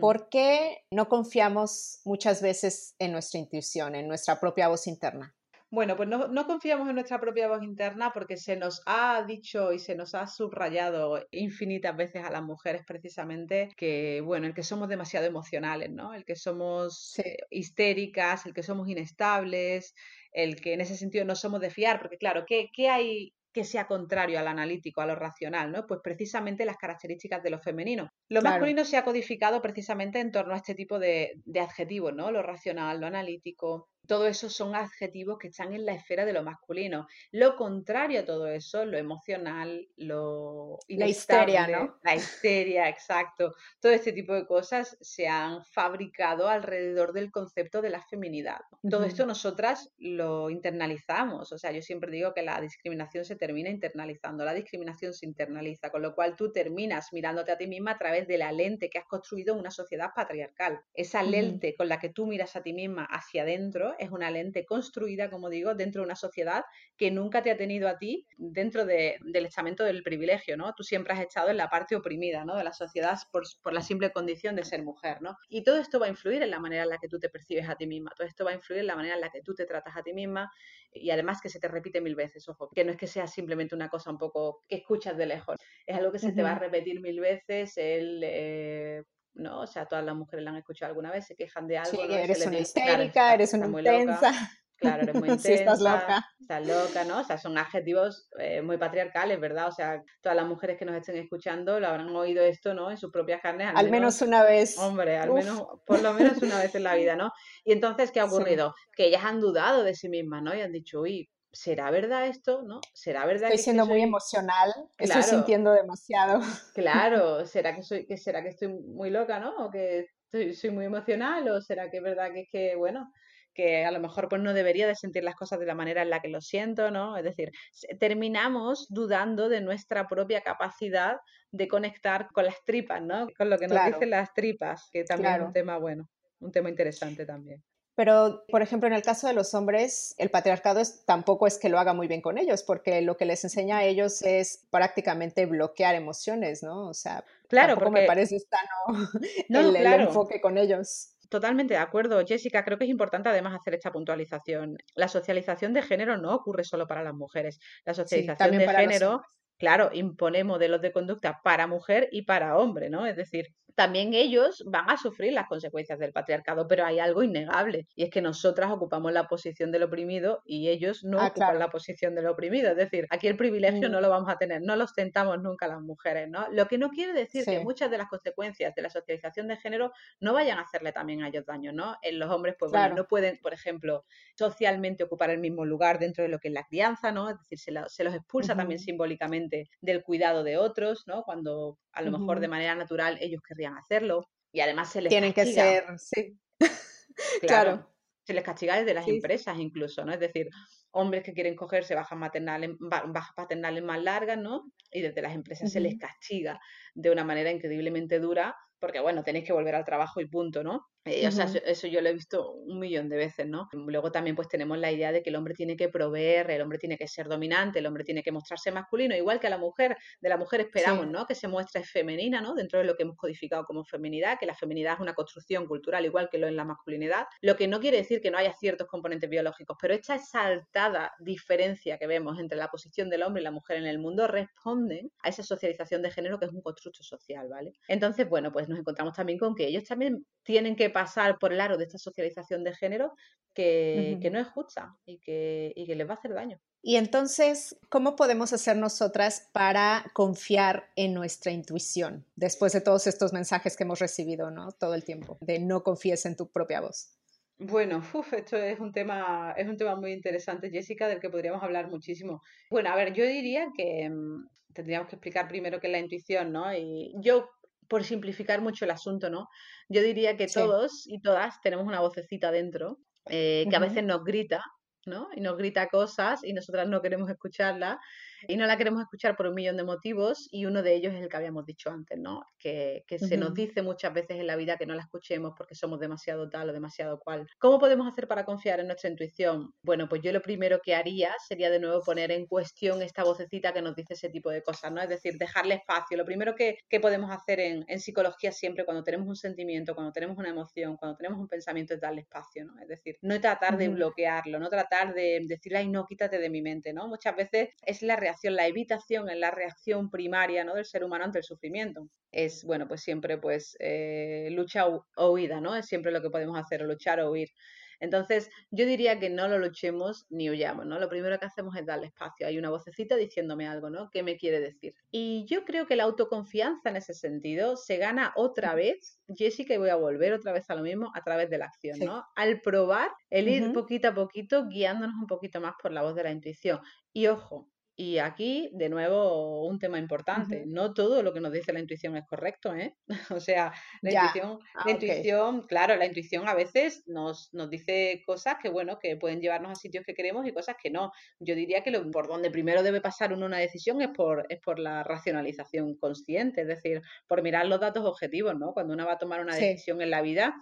[0.00, 5.34] ¿Por qué no confiamos muchas veces en nuestra intuición, en nuestra propia voz interna?
[5.68, 9.80] Bueno, pues no, confiamos en nuestra propia voz interna porque se nos ha dicho y
[9.80, 14.88] se nos ha subrayado infinitas veces a las mujeres precisamente que, bueno, el que somos
[14.88, 16.14] demasiado emocionales, ¿no?
[16.14, 19.92] El que somos eh, histéricas, el que somos inestables,
[20.30, 23.64] el que en ese sentido no somos de fiar, porque claro, ¿qué, qué hay que
[23.64, 25.86] sea contrario al analítico, a lo racional, ¿no?
[25.86, 28.10] Pues precisamente las características de lo femenino.
[28.28, 32.30] Lo masculino se ha codificado precisamente en torno a este tipo de, de adjetivos, ¿no?
[32.30, 36.42] Lo racional, lo analítico, todo eso son adjetivos que están en la esfera de lo
[36.42, 37.06] masculino.
[37.32, 41.98] Lo contrario a todo eso, lo emocional, lo la histeria, ¿no?
[42.02, 43.54] La histeria, exacto.
[43.80, 48.60] Todo este tipo de cosas se han fabricado alrededor del concepto de la feminidad.
[48.88, 51.52] Todo esto nosotras lo internalizamos.
[51.52, 54.44] O sea, yo siempre digo que la discriminación se termina internalizando.
[54.44, 58.26] La discriminación se internaliza, con lo cual tú terminas mirándote a ti misma a través
[58.28, 60.80] de la lente que has construido en una sociedad patriarcal.
[60.94, 64.64] Esa lente con la que tú miras a ti misma hacia adentro es una lente
[64.64, 66.64] construida, como digo, dentro de una sociedad
[66.96, 70.74] que nunca te ha tenido a ti dentro del estamento del privilegio, ¿no?
[70.74, 72.56] Tú siempre has estado en la parte oprimida, ¿no?
[72.56, 75.36] De la sociedad por, la simple condición de ser mujer, ¿no?
[75.48, 77.68] Y todo esto va a influir en la manera en la que tú te percibes
[77.68, 79.54] a ti misma, todo esto va a influir en la manera en la que tú
[79.54, 80.50] te tratas a ti misma
[80.92, 83.74] y además que se te repite mil veces, ojo, que no es que sea simplemente
[83.74, 85.56] una cosa un poco que escuchas de lejos,
[85.86, 88.20] es algo que se te va a repetir mil veces, el...
[88.24, 89.02] Eh,
[89.36, 89.60] ¿no?
[89.60, 91.90] O sea, todas las mujeres la han escuchado alguna vez, se quejan de algo.
[91.90, 94.32] Sí, eres una histérica, eres una intensa.
[94.78, 95.52] Claro, eres muy intensa.
[95.52, 96.26] estás loca.
[96.40, 97.20] Estás loca, ¿no?
[97.20, 99.68] O sea, son adjetivos eh, muy patriarcales, ¿verdad?
[99.68, 102.90] O sea, todas las mujeres que nos estén escuchando lo habrán oído esto, ¿no?
[102.90, 103.68] En sus propias carnes.
[103.74, 104.78] Al, menos, una vez.
[104.78, 107.32] Hombre, al menos, por lo menos una vez en la vida, ¿no?
[107.64, 108.74] Y entonces, ¿qué ha ocurrido?
[108.94, 110.54] Que ellas han dudado de sí mismas, ¿no?
[110.54, 112.62] Y han dicho, uy, ¿será verdad esto?
[112.62, 112.80] ¿No?
[112.92, 116.40] ¿Será verdad estoy siendo muy emocional, estoy sintiendo demasiado.
[116.74, 119.56] Claro, ¿será que soy que será que estoy muy loca, ¿no?
[119.56, 123.10] O que estoy, soy muy emocional o será que es verdad que es que bueno,
[123.54, 126.10] que a lo mejor pues no debería de sentir las cosas de la manera en
[126.10, 127.16] la que lo siento, ¿no?
[127.16, 127.50] Es decir,
[127.98, 131.16] terminamos dudando de nuestra propia capacidad
[131.50, 133.28] de conectar con las tripas, ¿no?
[133.36, 136.08] Con lo que nos dicen las tripas, que también es un tema bueno,
[136.40, 137.62] un tema interesante también.
[137.96, 141.78] Pero, por ejemplo, en el caso de los hombres, el patriarcado tampoco es que lo
[141.78, 145.94] haga muy bien con ellos, porque lo que les enseña a ellos es prácticamente bloquear
[145.94, 146.88] emociones, ¿no?
[146.88, 149.08] O sea, claro, tampoco me parece sano
[149.48, 151.16] no, el, el enfoque con ellos.
[151.30, 152.64] Totalmente de acuerdo, Jessica.
[152.64, 154.76] Creo que es importante además hacer esta puntualización.
[154.94, 157.58] La socialización de género no ocurre solo para las mujeres.
[157.84, 159.22] La socialización de género,
[159.58, 163.06] claro, impone modelos de conducta para mujer y para hombre, ¿no?
[163.06, 167.86] Es decir, también ellos van a sufrir las consecuencias del patriarcado, pero hay algo innegable
[167.94, 171.68] y es que nosotras ocupamos la posición del oprimido y ellos no ah, ocupan la
[171.68, 172.70] posición del oprimido.
[172.70, 174.02] Es decir, aquí el privilegio no mm.
[174.02, 176.48] lo vamos a tener, no lo ostentamos nunca las mujeres, ¿no?
[176.50, 179.92] Lo que no quiere decir que muchas de las consecuencias de la socialización de género
[180.20, 181.96] no vayan a hacerle también a ellos daño, ¿no?
[182.00, 186.24] En los hombres, pues bueno, no pueden, por ejemplo, socialmente ocupar el mismo lugar dentro
[186.24, 187.28] de lo que es la crianza, ¿no?
[187.28, 187.72] Es decir, se,
[188.04, 189.45] los expulsa también simbólicamente
[189.80, 191.22] del cuidado de otros, ¿no?
[191.22, 194.28] Cuando a lo mejor de manera natural ellos querrían hacerlo.
[194.52, 196.38] Y además se les Tienen que ser, sí.
[197.42, 197.92] claro.
[198.24, 200.12] Se les castiga desde las empresas incluso, ¿no?
[200.12, 200.48] Es decir,
[200.90, 204.72] hombres que quieren cogerse bajas maternales, bajas paternales más largas, ¿no?
[204.90, 206.58] Y desde las empresas se les castiga
[206.94, 210.86] de una manera increíblemente dura porque bueno, tenéis que volver al trabajo y punto, ¿no?
[211.06, 213.68] Eh, o sea, eso, yo lo he visto un millón de veces, ¿no?
[213.72, 216.78] Luego también pues tenemos la idea de que el hombre tiene que proveer, el hombre
[216.78, 219.96] tiene que ser dominante, el hombre tiene que mostrarse masculino, igual que a la mujer,
[220.20, 221.24] de la mujer esperamos, ¿no?
[221.26, 222.54] Que se muestre femenina, ¿no?
[222.54, 226.04] Dentro de lo que hemos codificado como feminidad, que la feminidad es una construcción cultural
[226.04, 228.88] igual que lo en la masculinidad, lo que no quiere decir que no haya ciertos
[228.88, 233.50] componentes biológicos, pero esta exaltada diferencia que vemos entre la posición del hombre y la
[233.52, 237.48] mujer en el mundo responden a esa socialización de género que es un constructo social,
[237.48, 237.72] ¿vale?
[237.88, 241.60] Entonces, bueno, pues nos encontramos también con que ellos también tienen que pasar por el
[241.60, 243.12] aro de esta socialización de género
[243.52, 246.58] que, no es justa y que, y que les va a hacer daño.
[246.80, 253.34] Y entonces, ¿cómo podemos hacer nosotras para confiar en nuestra intuición después de todos estos
[253.34, 254.72] mensajes que hemos recibido, ¿no?
[254.72, 257.10] Todo el tiempo, de no confíes en tu propia voz.
[257.58, 261.90] Bueno, esto es un tema, es un tema muy interesante, Jessica, del que podríamos hablar
[261.90, 262.40] muchísimo.
[262.70, 266.52] Bueno, a ver, yo diría que mm, tendríamos que explicar primero qué es la intuición,
[266.52, 266.72] ¿no?
[266.74, 267.50] Y yo
[267.88, 269.48] por simplificar mucho el asunto, ¿no?
[269.88, 274.24] Yo diría que todos y todas tenemos una vocecita dentro eh, que a veces nos
[274.24, 274.64] grita,
[275.04, 275.28] ¿no?
[275.34, 278.00] Y nos grita cosas y nosotras no queremos escucharla
[278.48, 281.22] y no la queremos escuchar por un millón de motivos y uno de ellos es
[281.22, 282.44] el que habíamos dicho antes, ¿no?
[282.58, 285.98] Que, se nos dice muchas veces en la vida que no la escuchemos porque somos
[286.00, 287.46] demasiado tal o demasiado cual.
[287.58, 289.72] ¿Cómo podemos hacer para confiar en nuestra intuición?
[289.82, 293.72] Bueno, pues yo lo primero que haría sería de nuevo poner en cuestión esta vocecita
[293.72, 295.00] que nos dice ese tipo de cosas, ¿no?
[295.00, 296.16] Es decir, dejarle espacio.
[296.16, 300.36] Lo primero que, podemos hacer en, en, psicología siempre cuando tenemos un sentimiento, cuando tenemos
[300.38, 302.80] una emoción, cuando tenemos un pensamiento es darle espacio, ¿no?
[302.80, 306.62] Es decir, no tratar de bloquearlo, no tratar de decirle, ay, no, quítate de mi
[306.62, 307.06] mente, ¿no?
[307.06, 310.74] Muchas veces es la reacción, la evitación en la reacción primaria ¿no?
[310.74, 312.08] del ser humano ante el sufrimiento.
[312.32, 315.76] Es, bueno, pues siempre pues eh, lucha o, huida, ¿no?
[315.76, 317.50] Es siempre lo que podemos hacer, luchar o huir.
[317.98, 320.98] Entonces, yo diría que no lo luchemos ni huyamos, ¿no?
[320.98, 322.46] Lo primero que hacemos es darle espacio.
[322.46, 324.10] Hay una vocecita diciéndome algo, ¿no?
[324.10, 324.94] ¿Qué me quiere decir?
[325.10, 329.78] Y yo creo que la autoconfianza en ese sentido se gana otra vez, Jessica, y
[329.78, 332.22] voy a volver otra vez a lo mismo, a través de la acción, ¿no?
[332.34, 336.24] Al probar, el ir poquito a poquito guiándonos un poquito más por la voz de
[336.24, 336.80] la intuición.
[337.14, 340.64] Y ojo, y aquí, de nuevo, un tema importante.
[340.66, 342.94] No todo lo que nos dice la intuición es correcto, ¿eh?
[343.30, 348.22] o sea, la intuición, la ah, intuición, claro, la intuición a veces nos, nos dice
[348.26, 351.10] cosas que, bueno, que pueden llevarnos a sitios que queremos y cosas que no.
[351.40, 354.60] Yo diría que lo, por donde primero debe pasar uno una decisión es por, es
[354.60, 358.74] por la racionalización consciente, es decir, por mirar los datos objetivos, ¿no?
[358.74, 360.54] Cuando uno va a tomar una decisión en la vida,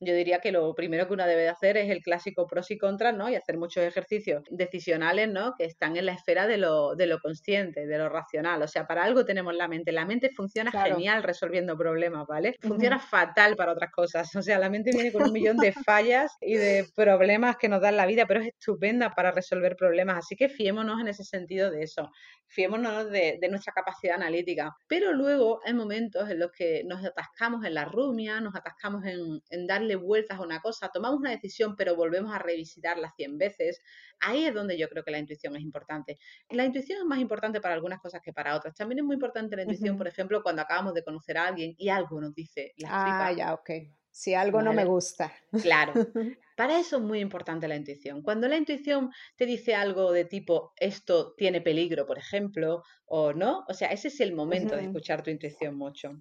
[0.00, 2.78] yo diría que lo primero que uno debe de hacer es el clásico pros y
[2.78, 3.28] contras, ¿no?
[3.28, 5.54] Y hacer muchos ejercicios decisionales, ¿no?
[5.56, 8.62] Que están en la esfera de lo, de lo consciente, de lo racional.
[8.62, 9.92] O sea, para algo tenemos la mente.
[9.92, 12.56] La mente funciona genial resolviendo problemas, ¿vale?
[12.62, 14.34] Funciona fatal para otras cosas.
[14.34, 17.82] O sea, la mente viene con un millón de fallas y de problemas que nos
[17.82, 20.16] dan la vida, pero es estupenda para resolver problemas.
[20.16, 22.10] Así que fiémonos en ese sentido de eso.
[22.46, 24.74] Fiémonos de, de nuestra capacidad analítica.
[24.88, 29.40] Pero luego hay momentos en los que nos atascamos en la rumia, nos atascamos en,
[29.50, 33.80] en darle vueltas a una cosa, tomamos una decisión pero volvemos a revisitarla 100 veces,
[34.20, 36.18] ahí es donde yo creo que la intuición es importante.
[36.50, 38.74] La intuición es más importante para algunas cosas que para otras.
[38.74, 41.88] También es muy importante la intuición, por ejemplo, cuando acabamos de conocer a alguien y
[41.88, 43.70] algo nos dice la Ah, ya, ok.
[44.12, 45.32] Si algo no me gusta.
[45.62, 45.92] Claro.
[46.56, 48.22] Para eso es muy importante la intuición.
[48.22, 53.64] Cuando la intuición te dice algo de tipo esto tiene peligro, por ejemplo, o no,
[53.68, 56.20] o sea, ese es el momento de escuchar tu intuición mucho.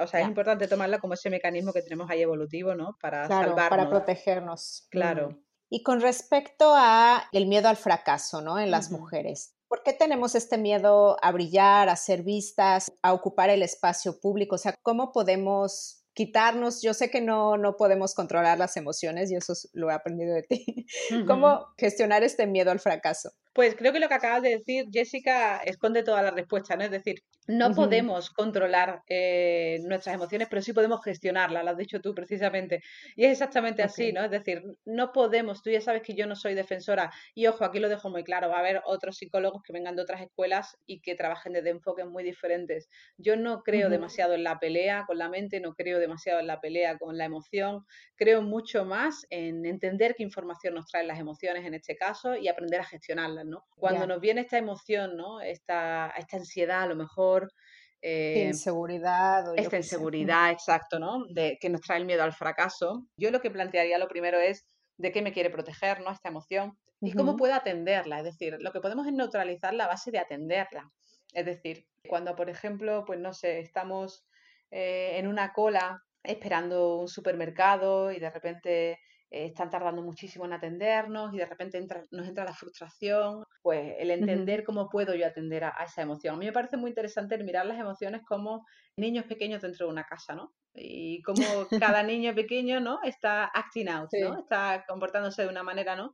[0.00, 2.96] O sea, es importante tomarla como ese mecanismo que tenemos ahí evolutivo, ¿no?
[3.00, 3.78] Para claro, salvarnos.
[3.78, 4.86] Para protegernos.
[4.90, 5.38] Claro.
[5.70, 8.58] Y con respecto a el miedo al fracaso, ¿no?
[8.58, 9.54] En las mujeres.
[9.68, 14.54] ¿Por qué tenemos este miedo a brillar, a ser vistas, a ocupar el espacio público?
[14.54, 19.36] O sea, ¿cómo podemos quitarnos, yo sé que no, no podemos controlar las emociones y
[19.36, 20.86] eso lo he aprendido de ti,
[21.28, 23.30] cómo gestionar este miedo al fracaso.
[23.52, 26.84] Pues creo que lo que acabas de decir, Jessica, esconde toda la respuesta, ¿no?
[26.84, 32.00] Es decir, no podemos controlar eh, nuestras emociones, pero sí podemos gestionarlas, lo has dicho
[32.00, 32.82] tú precisamente.
[33.16, 34.22] Y es exactamente así, ¿no?
[34.22, 37.78] Es decir, no podemos, tú ya sabes que yo no soy defensora, y ojo, aquí
[37.78, 41.00] lo dejo muy claro, va a haber otros psicólogos que vengan de otras escuelas y
[41.00, 42.90] que trabajen desde enfoques muy diferentes.
[43.16, 46.60] Yo no creo demasiado en la pelea con la mente, no creo demasiado en la
[46.60, 51.64] pelea con la emoción, creo mucho más en entender qué información nos traen las emociones
[51.64, 53.37] en este caso y aprender a gestionarlas.
[53.76, 55.40] Cuando nos viene esta emoción, ¿no?
[55.40, 57.52] Esta, esta ansiedad a lo mejor.
[58.00, 59.44] Eh, inseguridad.
[59.56, 61.24] esta inseguridad, exacto, ¿no?
[61.30, 63.06] De, que nos trae el miedo al fracaso.
[63.16, 66.10] Yo lo que plantearía lo primero es de qué me quiere proteger, ¿no?
[66.10, 66.76] Esta emoción.
[67.00, 68.18] Y cómo puedo atenderla.
[68.18, 70.90] Es decir, lo que podemos es neutralizar la base de atenderla.
[71.32, 74.26] Es decir, cuando, por ejemplo, pues no sé, estamos
[74.70, 78.98] eh, en una cola esperando un supermercado y de repente
[79.30, 84.10] eh, están tardando muchísimo en atendernos y de repente nos entra la frustración, pues el
[84.10, 86.34] entender cómo puedo yo atender a, esa emoción.
[86.34, 89.92] A mí me parece muy interesante el mirar las emociones como niños pequeños dentro de
[89.92, 90.52] una casa, ¿no?
[90.74, 91.42] Y como
[91.80, 93.00] cada niño pequeño, ¿no?
[93.02, 94.38] Está acting out, ¿no?
[94.38, 96.12] Está comportándose de una manera, ¿no?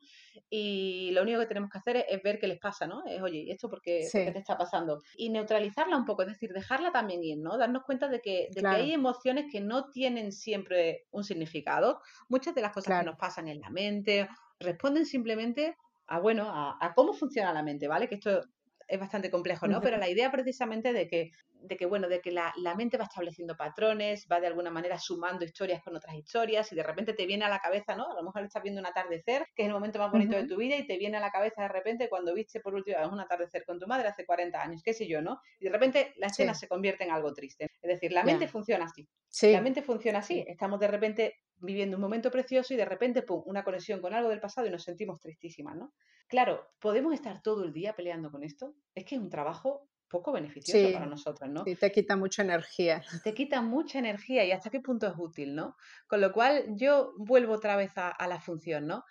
[0.48, 3.04] Y lo único que tenemos que hacer es, ver qué les pasa, ¿no?
[3.06, 5.02] Es, oye, ¿esto por qué, te está pasando?
[5.16, 7.58] Y neutralizarla un poco, es decir, dejarla también ir, ¿no?
[7.58, 12.00] Darnos cuenta de que, de que hay emociones que no tienen siempre un significado.
[12.28, 16.76] Muchas de las cosas que nos pasan en la mente responden simplemente a, bueno, a,
[16.80, 18.08] a, cómo funciona la mente, ¿vale?
[18.08, 18.42] Que esto
[18.88, 19.80] es bastante complejo, ¿no?
[19.80, 23.56] Pero la idea precisamente de que, de que bueno, de que la, mente va estableciendo
[23.56, 27.44] patrones, va de alguna manera sumando historias con otras historias y de repente te viene
[27.44, 28.10] a la cabeza, ¿no?
[28.10, 30.56] A lo mejor estás viendo un atardecer, que es el momento más bonito de tu
[30.56, 33.20] vida y te viene a la cabeza de repente cuando viste por última vez un
[33.20, 35.40] atardecer con tu madre hace 40 años, qué sé yo, ¿no?
[35.58, 37.66] Y de repente la escena se convierte en algo triste.
[37.82, 39.08] Es decir, la mente funciona así.
[39.42, 40.44] La mente funciona así.
[40.46, 44.28] Estamos de repente viviendo un momento precioso y de repente, pum, una conexión con algo
[44.28, 45.92] del pasado y nos sentimos tristísimas, ¿no?
[46.28, 48.74] Claro, ¿podemos estar todo el día peleando con esto?
[48.94, 51.64] Es que es un trabajo poco beneficioso para nosotros, ¿no?
[51.64, 53.02] Sí, te quita mucha energía.
[53.24, 55.76] Te quita mucha energía y hasta qué punto es útil, ¿no?
[56.06, 59.04] Con lo cual yo vuelvo otra vez a, a la función, ¿no?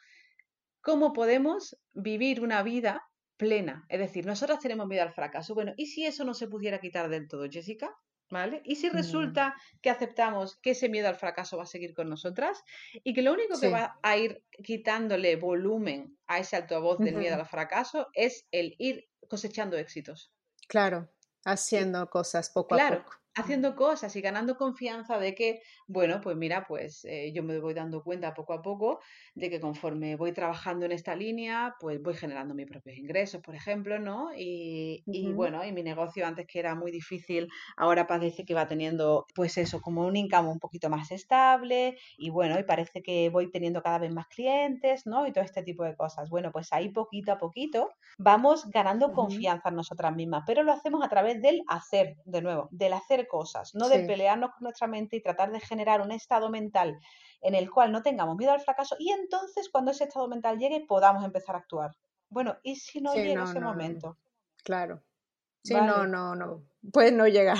[0.81, 3.01] ¿Cómo podemos vivir una vida
[3.37, 3.85] plena?
[3.89, 5.53] Es decir, nosotras tenemos miedo al fracaso.
[5.53, 7.93] Bueno, ¿y si eso no se pudiera quitar del todo, Jessica?
[8.29, 8.61] ¿Vale?
[8.65, 12.63] Y si resulta que aceptamos que ese miedo al fracaso va a seguir con nosotras
[13.03, 17.35] y que lo único que va a ir quitándole volumen a ese altavoz del miedo
[17.35, 20.31] al fracaso es el ir cosechando éxitos.
[20.67, 21.09] Claro,
[21.45, 26.65] haciendo cosas poco a poco haciendo cosas y ganando confianza de que, bueno, pues mira,
[26.67, 28.99] pues eh, yo me voy dando cuenta poco a poco
[29.35, 33.55] de que conforme voy trabajando en esta línea, pues voy generando mis propios ingresos, por
[33.55, 34.29] ejemplo, ¿no?
[34.35, 38.67] Y, y bueno, y mi negocio antes que era muy difícil, ahora parece que va
[38.67, 43.29] teniendo, pues eso, como un income un poquito más estable y bueno, y parece que
[43.29, 45.27] voy teniendo cada vez más clientes, ¿no?
[45.27, 46.29] Y todo este tipo de cosas.
[46.29, 51.03] Bueno, pues ahí poquito a poquito vamos ganando confianza en nosotras mismas, pero lo hacemos
[51.03, 55.15] a través del hacer, de nuevo, del hacer cosas, no de pelearnos con nuestra mente
[55.17, 56.99] y tratar de generar un estado mental
[57.41, 60.85] en el cual no tengamos miedo al fracaso y entonces cuando ese estado mental llegue
[60.87, 61.91] podamos empezar a actuar.
[62.29, 64.17] Bueno, ¿y si no llega ese momento?
[64.63, 65.03] Claro.
[65.63, 66.63] Sí, no, no, no.
[66.91, 67.57] Puede no llegar.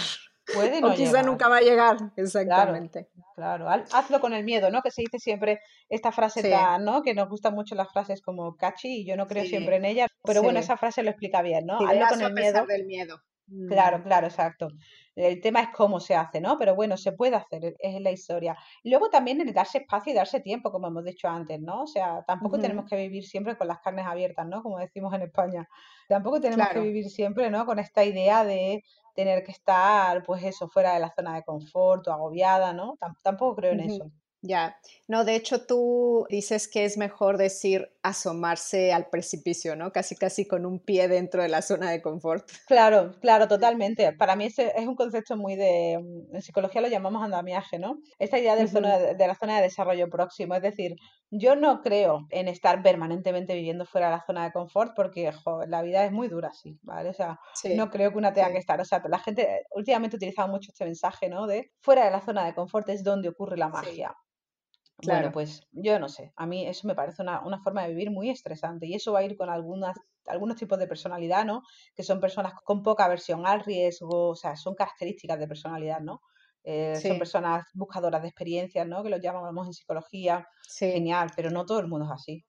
[0.53, 3.07] Puede no o quizá nunca va a llegar, exactamente.
[3.35, 4.81] Claro, hazlo con el miedo, ¿no?
[4.81, 7.01] Que se dice siempre esta frase ¿no?
[7.01, 10.09] Que nos gustan mucho las frases como catchy y yo no creo siempre en ellas,
[10.23, 11.77] pero bueno, esa frase lo explica bien, ¿no?
[11.87, 12.65] Hazlo con el miedo.
[12.65, 13.21] del miedo.
[13.67, 14.03] Claro, mm.
[14.03, 14.69] claro, exacto.
[15.15, 16.57] El tema es cómo se hace, ¿no?
[16.57, 18.57] Pero bueno, se puede hacer, e, es la historia.
[18.83, 21.83] Y luego también el darse espacio y darse tiempo, como hemos dicho antes, ¿no?
[21.83, 24.63] O sea, tampoco tenemos que vivir siempre con las carnes abiertas, ¿no?
[24.63, 25.67] Como decimos en España.
[26.07, 27.65] Tampoco tenemos que vivir siempre, ¿no?
[27.65, 28.83] Con esta idea de
[29.15, 32.97] tener que estar, pues eso, fuera de la zona de confort o agobiada, ¿no?
[33.21, 34.11] tampoco creo en eso.
[34.45, 34.77] Ya,
[35.07, 39.93] no, de hecho tú dices que es mejor decir asomarse al precipicio, ¿no?
[39.93, 42.45] Casi, casi con un pie dentro de la zona de confort.
[42.67, 44.11] Claro, claro, totalmente.
[44.11, 47.99] Para mí ese es un concepto muy de, en psicología lo llamamos andamiaje, ¿no?
[48.19, 50.97] Esta idea de, zona, de la zona de desarrollo próximo, es decir,
[51.31, 55.31] yo no creo en estar permanentemente viviendo fuera de la zona de confort porque
[55.67, 57.09] la vida es muy dura así, ¿vale?
[57.09, 57.39] O sea,
[57.75, 58.81] no creo que una tenga que estar.
[58.81, 61.47] O sea, la gente últimamente ha utilizado mucho este mensaje, ¿no?
[61.47, 64.13] De fuera de la zona de confort es donde ocurre la magia.
[64.97, 65.31] Claro.
[65.31, 68.85] pues yo no sé, a mí eso me parece una, forma de vivir muy estresante
[68.85, 71.63] y eso va a ir con algunas, algunos tipos de personalidad, ¿no?
[71.95, 76.21] Que son personas con poca aversión al riesgo, o sea, son características de personalidad, ¿no?
[76.63, 79.03] Eh, son personas buscadoras de experiencias, ¿no?
[79.03, 80.47] Que lo llamamos en psicología.
[80.93, 82.45] Genial, pero no todo el mundo es así.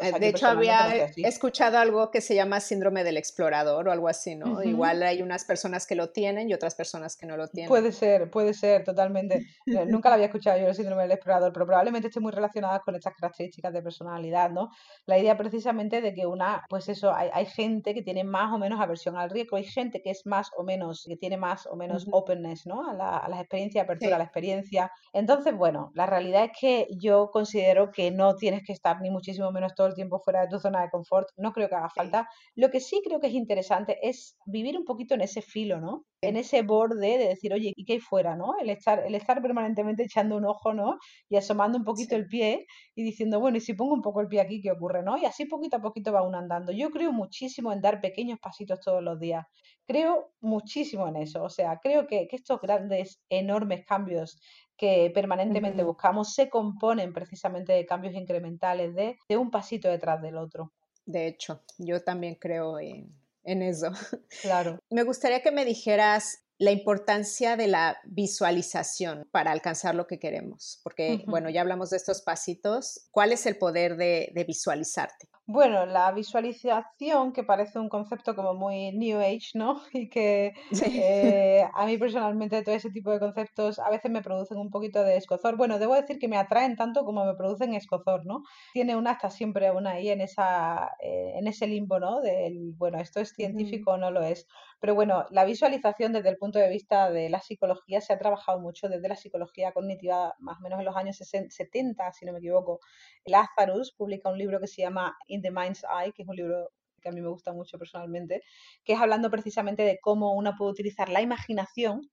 [0.00, 4.34] Eh, de hecho, había escuchado algo que se llama síndrome del explorador o algo así,
[4.34, 4.62] ¿no?
[4.62, 7.68] Igual hay unas personas que lo tienen y otras personas que no lo tienen.
[7.68, 9.46] Puede ser, puede ser, totalmente.
[9.66, 12.80] Eh, nunca lo había escuchado yo el síndrome del explorador, pero probablemente esté muy relacionada
[12.80, 14.70] con estas características de personalidad, ¿no?
[15.06, 18.58] La idea precisamente de que una, pues eso, hay, hay gente que tiene más o
[18.58, 21.76] menos aversión al riesgo, hay gente que es más o menos, que tiene más o
[21.76, 22.88] menos openness, ¿no?
[22.88, 24.92] A, la, a las experiencias, apertura a la experiencia.
[25.12, 29.45] Entonces, bueno, la realidad es que yo considero que no tienes que estar ni muchísimo
[29.52, 32.28] menos todo el tiempo fuera de tu zona de confort, no creo que haga falta.
[32.54, 36.04] Lo que sí creo que es interesante es vivir un poquito en ese filo, ¿no?
[36.20, 38.54] En ese borde de decir, oye, ¿y qué hay fuera, no?
[38.60, 40.98] El estar, el estar permanentemente echando un ojo, ¿no?
[41.28, 44.28] Y asomando un poquito el pie y diciendo, bueno, y si pongo un poco el
[44.28, 45.16] pie aquí, ¿qué ocurre, no?
[45.18, 46.72] Y así poquito a poquito va uno andando.
[46.72, 49.44] Yo creo muchísimo en dar pequeños pasitos todos los días.
[49.86, 51.42] Creo muchísimo en eso.
[51.44, 54.38] O sea, creo que, que estos grandes, enormes cambios
[54.76, 60.36] que permanentemente buscamos se componen precisamente de cambios incrementales, de, de, un pasito detrás del
[60.36, 60.72] otro.
[61.04, 63.12] De hecho, yo también creo en,
[63.44, 63.90] en eso.
[64.42, 64.78] Claro.
[64.90, 70.80] Me gustaría que me dijeras la importancia de la visualización para alcanzar lo que queremos,
[70.82, 73.08] porque, bueno, ya hablamos de estos pasitos.
[73.10, 75.28] ¿Cuál es el poder de, de visualizarte?
[75.48, 79.80] Bueno, la visualización, que parece un concepto como muy New Age, ¿no?
[79.94, 84.58] Y que eh, a mí personalmente todo ese tipo de conceptos a veces me producen
[84.58, 85.56] un poquito de escozor.
[85.56, 88.42] Bueno, debo decir que me atraen tanto como me producen escozor, ¿no?
[88.72, 92.20] Tiene una hasta siempre una ahí en, esa, eh, en ese limbo, ¿no?
[92.20, 94.48] Del, bueno, esto es científico o no lo es.
[94.80, 98.60] Pero bueno, la visualización desde el punto de vista de la psicología se ha trabajado
[98.60, 102.38] mucho desde la psicología cognitiva, más o menos en los años 70, si no me
[102.40, 102.80] equivoco.
[103.24, 106.70] Lazarus publica un libro que se llama In the Mind's Eye, que es un libro
[107.00, 108.42] que a mí me gusta mucho personalmente,
[108.84, 112.10] que es hablando precisamente de cómo uno puede utilizar la imaginación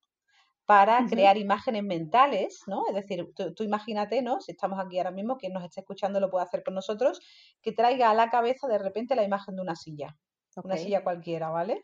[0.65, 2.83] para crear imágenes mentales, ¿no?
[2.87, 4.39] Es decir, tú, imagínate, ¿no?
[4.39, 7.19] Si estamos aquí ahora mismo, quien nos está escuchando lo puede hacer con nosotros,
[7.61, 10.15] que traiga a la cabeza de repente la imagen de una silla,
[10.63, 11.81] una silla cualquiera, ¿vale?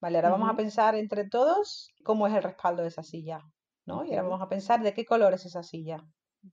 [0.00, 3.40] Vale, ahora vamos a pensar entre todos cómo es el respaldo de esa silla,
[3.86, 4.04] ¿no?
[4.04, 6.02] Y ahora vamos a pensar de qué color es esa silla.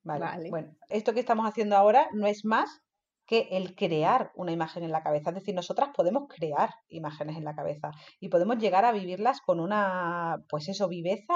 [0.03, 0.49] Vale.
[0.49, 2.81] Bueno, esto que estamos haciendo ahora no es más
[3.27, 5.29] que el crear una imagen en la cabeza.
[5.29, 9.59] Es decir, nosotras podemos crear imágenes en la cabeza y podemos llegar a vivirlas con
[9.59, 11.33] una, pues eso, viveza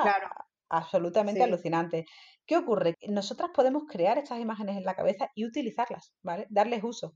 [0.69, 2.05] absolutamente alucinante.
[2.45, 2.95] ¿Qué ocurre?
[3.09, 6.47] Nosotras podemos crear estas imágenes en la cabeza y utilizarlas, ¿vale?
[6.49, 7.13] Darles uso.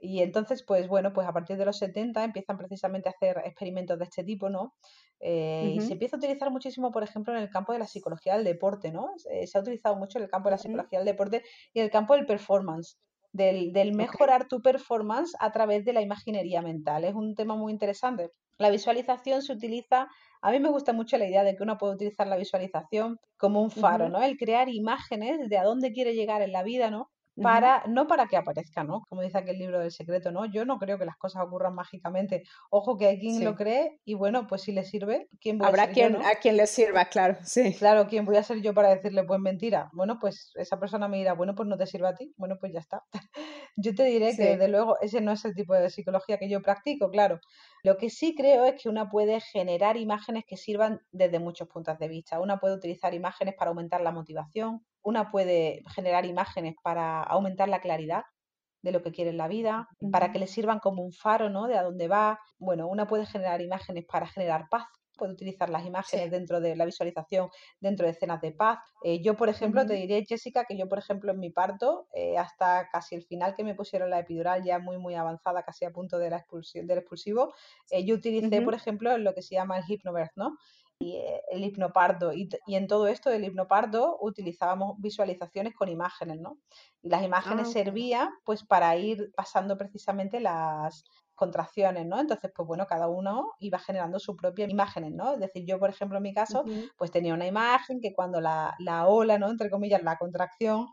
[0.00, 3.98] Y entonces, pues bueno, pues a partir de los 70 empiezan precisamente a hacer experimentos
[3.98, 4.74] de este tipo, ¿no?
[5.20, 8.34] Eh, y se empieza a utilizar muchísimo, por ejemplo, en el campo de la psicología
[8.34, 9.08] del deporte, ¿no?
[9.16, 11.90] se ha utilizado mucho en el campo de la psicología del deporte y en el
[11.90, 12.98] campo del performance.
[13.34, 17.04] Del, del mejorar tu performance a través de la imaginería mental.
[17.04, 18.30] Es un tema muy interesante.
[18.58, 20.06] La visualización se utiliza
[20.44, 23.62] a mí me gusta mucho la idea de que uno puede utilizar la visualización como
[23.62, 24.22] un faro, ¿no?
[24.22, 27.08] El crear imágenes de a dónde quiere llegar en la vida, ¿no?
[27.40, 29.02] Para, no para que aparezca, ¿no?
[29.08, 30.46] Como dice aquel libro del secreto, ¿no?
[30.46, 32.42] Yo no creo que las cosas ocurran mágicamente.
[32.70, 35.82] Ojo que hay quien lo cree y bueno, pues si le sirve, ¿quién voy Habrá
[35.84, 37.74] a ser quien, a quien le sirva, claro, sí.
[37.76, 39.90] Claro, ¿quién voy a ser yo para decirle, pues mentira?
[39.92, 42.72] Bueno, pues esa persona me dirá, bueno, pues no te sirve a ti, bueno, pues
[42.72, 43.02] ya está.
[43.76, 46.62] yo te diré que desde luego ese no es el tipo de psicología que yo
[46.62, 47.40] practico, claro.
[47.84, 51.98] Lo que sí creo es que una puede generar imágenes que sirvan desde muchos puntos
[51.98, 52.40] de vista.
[52.40, 57.82] Una puede utilizar imágenes para aumentar la motivación, una puede generar imágenes para aumentar la
[57.82, 58.22] claridad
[58.82, 61.66] de lo que quiere en la vida, para que le sirvan como un faro, ¿no?
[61.66, 62.40] De a dónde va.
[62.58, 66.84] Bueno, una puede generar imágenes para generar paz, puede utilizar las imágenes dentro de la
[66.84, 67.48] visualización,
[67.80, 68.78] dentro de escenas de paz.
[69.02, 72.36] Eh, yo, por ejemplo, te diré, Jessica, que yo, por ejemplo, en mi parto, eh,
[72.38, 75.90] hasta casi el final que me pusieron la epidural, ya muy, muy avanzada, casi a
[75.90, 77.54] punto de la expulsión, del expulsivo,
[77.90, 80.56] eh, yo utilicé, por ejemplo, lo que se llama el hypnobirth, ¿no?
[80.96, 82.32] y el hipnopardo.
[82.32, 86.58] Y, y, en todo esto del hipnopardo utilizábamos visualizaciones con imágenes, ¿no?
[87.02, 91.04] Y las imágenes ah, servían pues para ir pasando precisamente las,
[91.34, 92.20] contracciones, ¿no?
[92.20, 95.34] Entonces, pues bueno, cada uno iba generando su propia imágenes, ¿no?
[95.34, 96.64] Es decir, yo, por ejemplo, en mi caso,
[96.96, 99.50] pues tenía una imagen que cuando la, la ola, ¿no?
[99.50, 100.88] Entre comillas, la contracción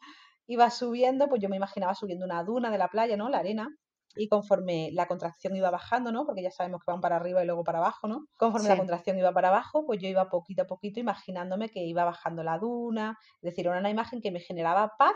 [0.48, 3.30] iba subiendo, pues yo me imaginaba subiendo una duna de la playa, ¿no?
[3.30, 3.70] La arena,
[4.16, 6.26] y conforme la contracción iba bajando, ¿no?
[6.26, 8.26] Porque ya sabemos que van para arriba y luego para abajo, ¿no?
[8.38, 12.04] Conforme la contracción iba para abajo, pues yo iba poquito a poquito imaginándome que iba
[12.04, 15.16] bajando la duna, es decir, era una imagen que me generaba paz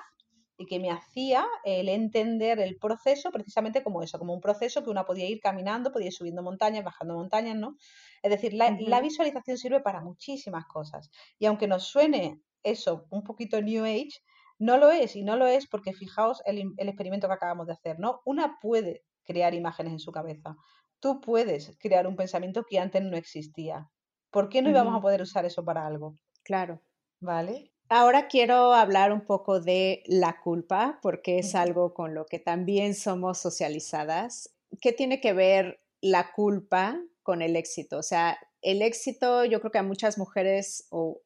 [0.57, 4.89] y que me hacía el entender el proceso precisamente como eso, como un proceso que
[4.89, 7.75] uno podía ir caminando, podía ir subiendo montañas, bajando montañas, ¿no?
[8.23, 11.09] Es decir, la, visualización sirve para muchísimas cosas.
[11.37, 14.21] Y aunque nos suene eso un poquito New Age,
[14.57, 17.73] no lo es, y no lo es porque fijaos el, el experimento que acabamos de
[17.73, 18.21] hacer, ¿no?
[18.25, 20.55] Una puede crear imágenes en su cabeza.
[21.01, 23.89] Tú puedes crear un pensamiento que antes no existía.
[24.31, 26.17] ¿Por qué no íbamos a poder usar eso para algo?
[26.43, 26.81] Claro.
[27.19, 27.74] ¿Vale?
[27.87, 32.95] Ahora quiero hablar un poco de la culpa, porque es algo con lo que también
[32.95, 34.55] somos socializadas.
[34.81, 37.99] ¿Qué tiene que ver la culpa con el éxito?
[37.99, 41.21] O sea, el éxito yo creo que a muchas mujeres, o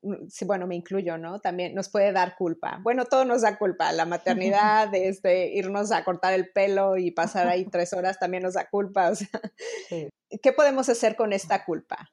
[0.46, 1.40] bueno, me incluyo, ¿no?
[1.40, 2.80] También nos puede dar culpa.
[2.84, 3.94] Bueno, todo nos da culpa.
[3.94, 4.06] La
[4.54, 8.70] maternidad, este, irnos a cortar el pelo y pasar ahí tres horas también nos da
[8.70, 9.10] culpa.
[9.12, 9.30] O sea,
[10.42, 12.12] ¿qué podemos hacer con esta culpa?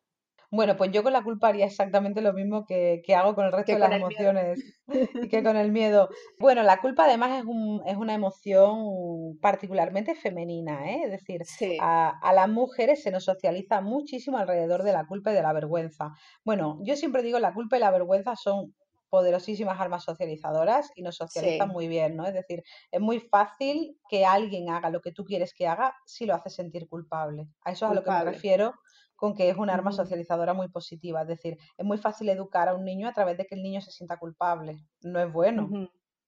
[0.57, 3.73] Bueno, pues yo con la culpa haría exactamente lo mismo que, hago con el resto
[3.73, 4.59] de las emociones
[5.23, 6.09] y que con el miedo.
[6.39, 11.03] Bueno, la culpa además es, un, es una emoción particularmente femenina, ¿eh?
[11.05, 11.43] es decir,
[11.81, 15.53] a, a, las mujeres se nos socializa muchísimo alrededor de la culpa y de la
[15.53, 16.13] vergüenza.
[16.45, 18.75] Bueno, yo siempre digo la culpa y la vergüenza son
[19.09, 22.27] poderosísimas armas socializadoras y nos socializan muy bien, ¿no?
[22.27, 26.27] Es decir, es muy fácil que alguien haga lo que tú quieres que haga si
[26.27, 27.49] lo hace sentir culpable.
[27.63, 28.75] A eso es a lo que me refiero
[29.17, 31.23] con que es un arma socializadora muy positiva.
[31.23, 33.81] Es decir, es muy fácil educar a un niño a través de que el niño
[33.81, 34.77] se sienta culpable.
[35.03, 35.69] No es bueno.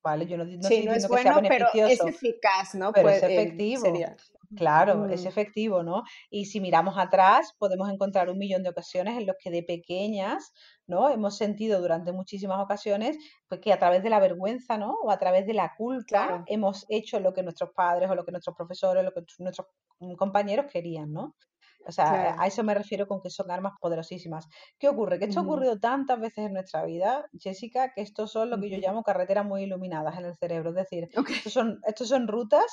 [0.02, 0.26] ¿Vale?
[0.26, 2.92] Yo no, no sí, no es bueno, pero es eficaz, ¿no?
[2.92, 3.84] Pero es efectivo.
[4.56, 6.04] Claro, es efectivo, ¿no?
[6.30, 10.54] Y si miramos atrás, podemos encontrar un millón de ocasiones en los que de pequeñas,
[10.86, 11.10] ¿no?
[11.10, 13.18] Hemos sentido durante muchísimas ocasiones
[13.48, 14.94] pues, que a través de la vergüenza, ¿no?
[15.02, 18.32] O a través de la culpa hemos hecho lo que nuestros padres o lo que
[18.32, 19.66] nuestros profesores, lo que nuestros
[20.16, 21.34] compañeros querían, ¿no?
[21.88, 24.46] O sea, a eso me refiero con que son armas poderosísimas.
[24.78, 25.18] ¿Qué ocurre?
[25.18, 28.68] Que esto ha ocurrido tantas veces en nuestra vida, Jessica, que estos son lo que
[28.68, 30.68] yo llamo carreteras muy iluminadas en el cerebro.
[30.70, 32.66] Es decir, estos, son, estos son rutas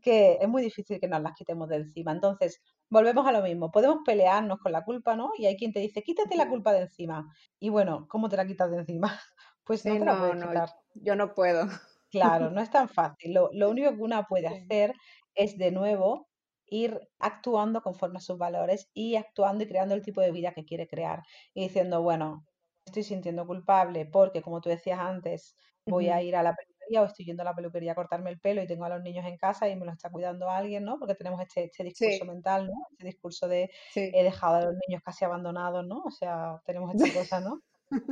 [0.00, 2.12] que es muy difícil que nos las quitemos de encima.
[2.12, 3.70] Entonces, volvemos a lo mismo.
[3.70, 5.30] Podemos pelearnos con la culpa, ¿no?
[5.36, 7.26] Y hay quien te dice, quítate la culpa de encima.
[7.60, 9.08] Y bueno, ¿cómo te la quitas de encima?
[9.66, 10.68] Pues no te la puedes quitar.
[10.92, 11.66] yo no puedo.
[12.10, 13.32] Claro, no es tan fácil.
[13.32, 14.92] Lo, lo único que una puede hacer
[15.34, 16.28] es, de nuevo,
[16.74, 20.64] ir actuando conforme a sus valores y actuando y creando el tipo de vida que
[20.64, 21.22] quiere crear.
[21.54, 22.44] Y diciendo, bueno,
[22.84, 25.56] estoy sintiendo culpable porque, como tú decías antes,
[25.86, 28.40] voy a ir a la peluquería o estoy yendo a la peluquería a cortarme el
[28.40, 30.98] pelo y tengo a los niños en casa y me lo está cuidando alguien, ¿no?
[30.98, 32.74] Porque tenemos este, este discurso mental, ¿no?
[32.92, 36.02] Este discurso de he dejado a los niños casi abandonados, ¿no?
[36.04, 37.04] O sea, tenemos esta
[37.38, 37.60] cosa, ¿no?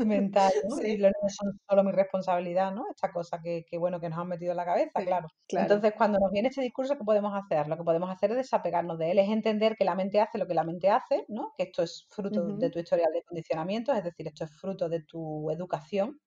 [0.00, 0.80] Mental, ¿no?
[0.82, 2.84] Y niños son solo mi responsabilidad, ¿no?
[2.90, 5.28] Esta cosa que, que bueno, que nos han metido en la cabeza, claro.
[5.54, 7.68] Entonces, cuando nos viene este discurso, ¿qué podemos hacer?
[7.68, 10.46] Lo que podemos hacer es desapegarnos de él, es entender que la mente hace lo
[10.46, 11.52] que la mente hace, ¿no?
[11.56, 15.02] Que esto es fruto de tu historial de condicionamiento, es decir, esto es fruto de
[15.02, 16.20] tu educación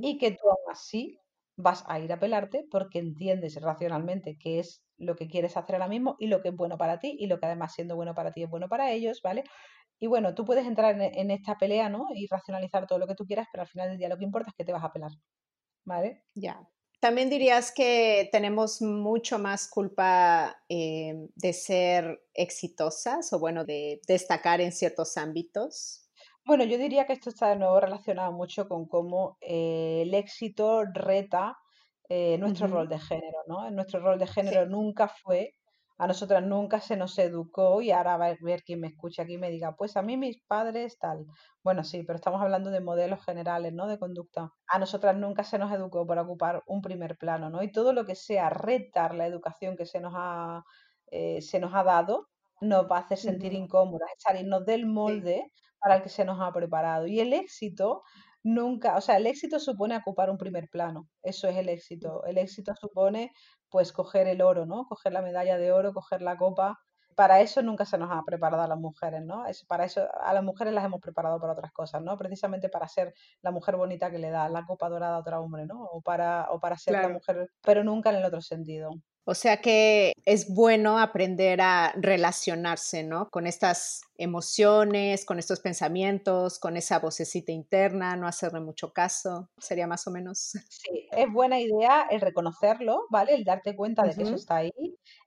[0.00, 1.18] y que tú aún así
[1.56, 5.88] vas a ir a pelarte porque entiendes racionalmente qué es lo que quieres hacer ahora
[5.88, 8.32] mismo y lo que es bueno para ti y lo que además siendo bueno para
[8.32, 9.44] ti es bueno para ellos, ¿vale?
[10.00, 12.06] Y bueno, tú puedes entrar en, esta pelea, ¿no?
[12.14, 14.50] Y racionalizar todo lo que tú quieras, pero al final del día lo que importa
[14.50, 15.10] es que te vas a pelar.
[15.84, 16.24] ¿Vale?
[16.34, 16.68] Ya.
[17.00, 24.60] También dirías que tenemos mucho más culpa eh, de ser exitosas o bueno, de destacar
[24.60, 26.08] en ciertos ámbitos.
[26.44, 30.84] Bueno, yo diría que esto está de nuevo relacionado mucho con cómo eh, el éxito
[30.84, 31.58] reta
[32.08, 33.70] eh, nuestro rol de género, ¿no?
[33.70, 35.54] Nuestro rol de género nunca fue
[35.98, 39.34] a nosotras nunca se nos educó y ahora va a ver quien me escucha aquí
[39.34, 41.26] y me diga, pues a mí mis padres tal.
[41.62, 43.88] Bueno, sí, pero estamos hablando de modelos generales, ¿no?
[43.88, 44.52] De conducta.
[44.68, 47.62] A nosotras nunca se nos educó para ocupar un primer plano, ¿no?
[47.62, 50.64] Y todo lo que sea retar la educación que se nos ha,
[51.10, 52.28] eh, se nos ha dado
[52.60, 56.52] nos va a hacer sentir incómodas, salirnos del molde para el que se nos ha
[56.52, 57.06] preparado.
[57.06, 58.02] Y el éxito
[58.48, 62.24] nunca, o sea, el éxito supone ocupar un primer plano, eso es el éxito.
[62.24, 63.32] El éxito supone
[63.68, 64.86] pues coger el oro, ¿no?
[64.86, 66.78] Coger la medalla de oro, coger la copa.
[67.14, 69.44] Para eso nunca se nos ha preparado a las mujeres, ¿no?
[69.46, 72.16] Es, para eso a las mujeres las hemos preparado para otras cosas, ¿no?
[72.16, 75.66] Precisamente para ser la mujer bonita que le da la copa dorada a otro hombre,
[75.66, 75.82] ¿no?
[75.84, 78.90] O para, o para ser la mujer, pero nunca en el otro sentido.
[79.30, 83.28] O sea que es bueno aprender a relacionarse, ¿no?
[83.28, 89.86] Con estas emociones, con estos pensamientos, con esa vocecita interna, no hacerle mucho caso, sería
[89.86, 90.52] más o menos.
[90.78, 93.34] Sí, es buena idea el reconocerlo, ¿vale?
[93.34, 94.72] El darte cuenta de que eso está ahí,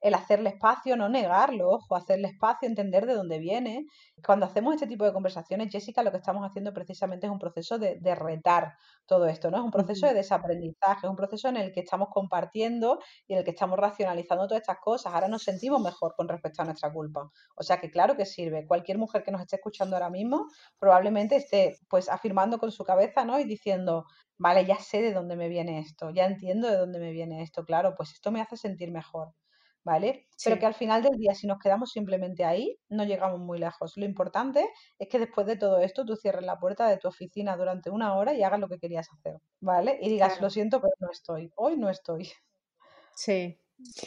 [0.02, 3.86] el hacerle espacio, no negarlo, ojo, hacerle espacio, entender de dónde viene.
[4.26, 7.78] Cuando hacemos este tipo de conversaciones, Jessica, lo que estamos haciendo precisamente es un proceso
[7.78, 8.76] de, retar
[9.06, 9.58] todo esto, ¿no?
[9.58, 13.40] Es un proceso de desaprendizaje, es un proceso en el que estamos compartiendo y en
[13.40, 15.14] el que estamos racionalizando todas estas cosas.
[15.14, 17.30] Ahora nos sentimos mejor con respecto a nuestra culpa.
[17.56, 20.48] O sea que claro que sirve cualquier mujer que nos esté escuchando ahora mismo
[20.80, 23.40] probablemente esté pues afirmando con su cabeza, ¿no?
[23.40, 24.06] Y diciendo,
[24.38, 27.64] vale, ya sé de dónde me viene esto, ya entiendo de dónde me viene esto,
[27.64, 29.34] claro, pues esto me hace sentir mejor,
[29.84, 30.28] ¿vale?
[30.44, 33.94] Pero que al final del día, si nos quedamos simplemente ahí, no llegamos muy lejos.
[33.98, 34.68] Lo importante
[34.98, 38.16] es que después de todo esto tú cierres la puerta de tu oficina durante una
[38.16, 40.00] hora y hagas lo que querías hacer, ¿vale?
[40.02, 42.32] Y digas, lo siento, pero no estoy, hoy no estoy.
[43.16, 43.58] Sí.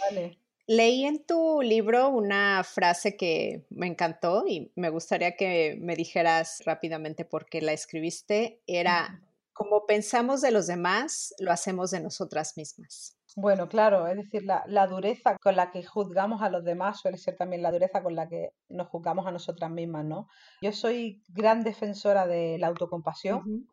[0.01, 0.39] Vale.
[0.67, 6.63] Leí en tu libro una frase que me encantó y me gustaría que me dijeras
[6.65, 8.63] rápidamente por qué la escribiste.
[8.67, 9.21] Era,
[9.53, 13.19] como pensamos de los demás, lo hacemos de nosotras mismas.
[13.37, 17.19] Bueno, claro, es decir, la, la, dureza con la que juzgamos a los demás suele
[17.19, 20.29] ser también la dureza con la que nos juzgamos a nosotras mismas, ¿no?
[20.63, 23.69] Yo soy gran defensora de la autocompasión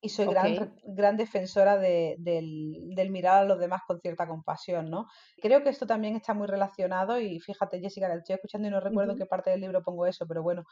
[0.00, 4.90] y soy gran, gran defensora de, del, del, mirar a los demás con cierta compasión,
[4.90, 5.08] ¿no?
[5.40, 8.80] Creo que esto también está muy relacionado y fíjate, Jessica, que estoy escuchando y no
[8.80, 10.64] recuerdo en qué parte del libro pongo eso, pero bueno,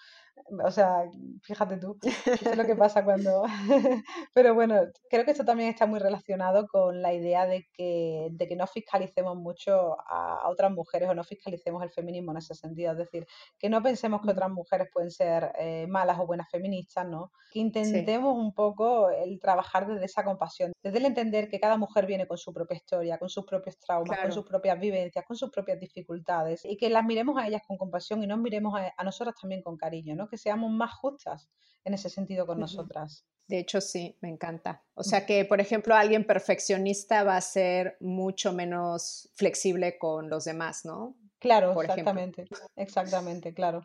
[0.65, 1.05] o sea,
[1.43, 3.45] fíjate tú, eso es lo que pasa cuando...
[4.35, 8.49] pero bueno, creo que esto también está muy relacionado con la idea de que, de
[8.49, 12.93] que no fiscalicemos mucho a, otras mujeres o no fiscalicemos el feminismo en ese sentido,
[12.93, 13.27] es decir,
[13.59, 17.33] que no pensemos que otras mujeres pueden ser eh, malas o buenas feministas, ¿no?
[17.53, 22.07] Que intentemos un poco el trabajar desde esa compasión, desde el entender que cada mujer
[22.07, 25.51] viene con su propia historia, con sus propios traumas, con sus propias vivencias, con sus
[25.51, 29.35] propias dificultades y que las miremos a ellas con compasión y nos miremos a, nosotras
[29.41, 30.29] también con cariño, ¿no?
[30.29, 31.49] Que seamos más justas
[31.85, 33.27] en ese sentido con nosotras.
[33.47, 34.83] De hecho, sí, me encanta.
[34.95, 40.45] O sea que, por ejemplo, alguien perfeccionista va a ser mucho menos flexible con los
[40.45, 41.15] demás, ¿no?
[41.39, 43.83] Claro, exactamente, exactamente, claro.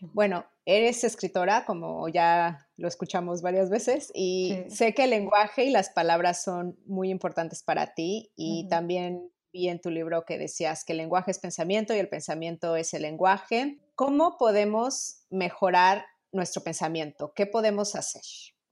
[0.00, 5.70] Bueno, eres escritora, como ya lo escuchamos varias veces, y sé que el lenguaje y
[5.70, 10.84] las palabras son muy importantes para ti y también vi en tu libro que decías
[10.84, 13.78] que el lenguaje es pensamiento y el pensamiento es el lenguaje.
[13.96, 17.32] ¿Cómo podemos mejorar nuestro pensamiento?
[17.34, 18.22] ¿Qué podemos hacer?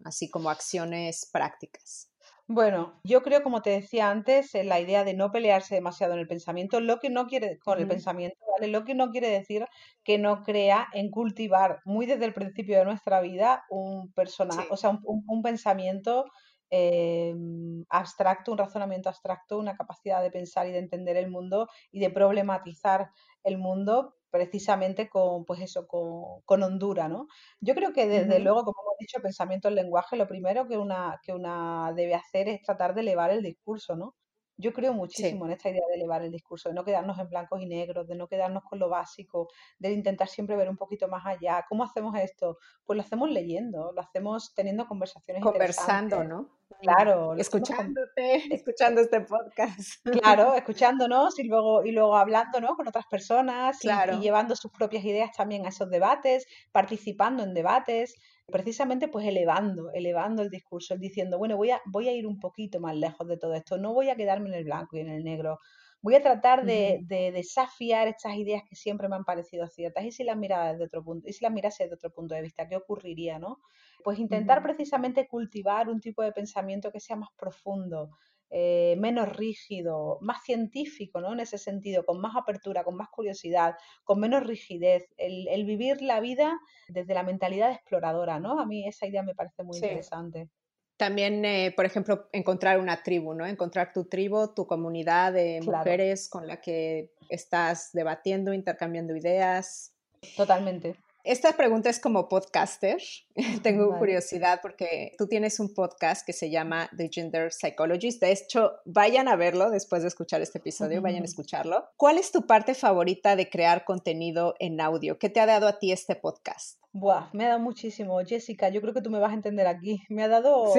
[0.04, 2.08] Así como acciones prácticas.
[2.48, 6.20] Bueno, yo creo, como te decía antes, en la idea de no pelearse demasiado en
[6.20, 8.68] el pensamiento, lo que no quiere con el pensamiento, ¿vale?
[8.68, 9.66] Lo que no quiere decir
[10.04, 14.76] que no crea en cultivar muy desde el principio de nuestra vida un personaje, o
[14.76, 16.26] sea, un, pensamiento
[16.70, 21.98] em, abstracto, un razonamiento abstracto, una capacidad de pensar y de entender el mundo y
[21.98, 23.10] de problematizar
[23.42, 27.28] el mundo precisamente con, pues eso, con, con Honduras, ¿no?
[27.60, 31.20] Yo creo que desde luego, como hemos dicho, pensamiento en lenguaje, lo primero que una,
[31.24, 34.14] que una debe hacer es tratar de elevar el discurso, ¿no?
[34.58, 37.60] Yo creo muchísimo en esta idea de elevar el discurso, de no quedarnos en blancos
[37.60, 39.48] y negros, de no quedarnos con lo básico,
[39.78, 41.64] de intentar siempre ver un poquito más allá.
[41.68, 42.58] ¿Cómo hacemos esto?
[42.84, 46.48] Pues lo hacemos leyendo, lo hacemos teniendo conversaciones Conversando, ¿no?
[46.80, 47.34] Claro.
[47.36, 50.04] Escuchándote, escuchando este podcast.
[50.04, 52.76] Claro, escuchándonos y luego, y luego hablando ¿no?
[52.76, 57.54] con otras personas y, y llevando sus propias ideas también a esos debates, participando en
[57.54, 58.14] debates
[58.50, 62.80] precisamente pues elevando, elevando el discurso, diciendo, bueno, voy a, voy a ir un poquito
[62.80, 65.24] más lejos de todo esto, no voy a quedarme en el blanco y en el
[65.24, 65.58] negro,
[66.02, 70.04] voy a tratar de, desafiar estas ideas que siempre me han parecido ciertas.
[70.04, 71.28] ¿Y si las mirara desde otro punto?
[71.28, 72.68] ¿Y si las mirase desde otro punto de vista?
[72.68, 73.58] ¿Qué ocurriría, no?
[74.04, 78.10] Pues intentar precisamente cultivar un tipo de pensamiento que sea más profundo,
[78.50, 81.32] eh, menos rígido, más científico, ¿no?
[81.32, 83.74] En ese sentido, con más apertura, con más curiosidad,
[84.04, 86.56] con menos rigidez, el, vivir la vida
[86.88, 88.60] desde la mentalidad exploradora, ¿no?
[88.60, 90.48] A mí esa idea me parece muy interesante.
[90.96, 93.46] También, eh, por ejemplo, encontrar una tribu, ¿no?
[93.46, 99.94] Encontrar tu tribu, tu comunidad de mujeres con la que estás debatiendo, intercambiando ideas.
[100.36, 100.96] Totalmente.
[101.26, 103.02] Esta pregunta es como podcaster.
[103.64, 108.20] Tengo curiosidad porque tú tienes un podcast que se llama The Gender Psychologist.
[108.20, 111.84] De hecho, vayan a verlo después de escuchar este episodio, vayan a escucharlo.
[111.96, 115.18] ¿Cuál es tu parte favorita de crear contenido en audio?
[115.18, 116.78] ¿Qué te ha dado a ti este podcast?
[116.92, 118.68] Buah, me ha dado muchísimo, Jessica.
[118.68, 120.04] Yo creo que tú me vas a entender aquí.
[120.08, 120.72] Me ha dado,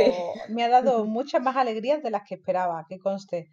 [0.47, 3.49] me ha dado muchas más alegrías de las que esperaba, que conste.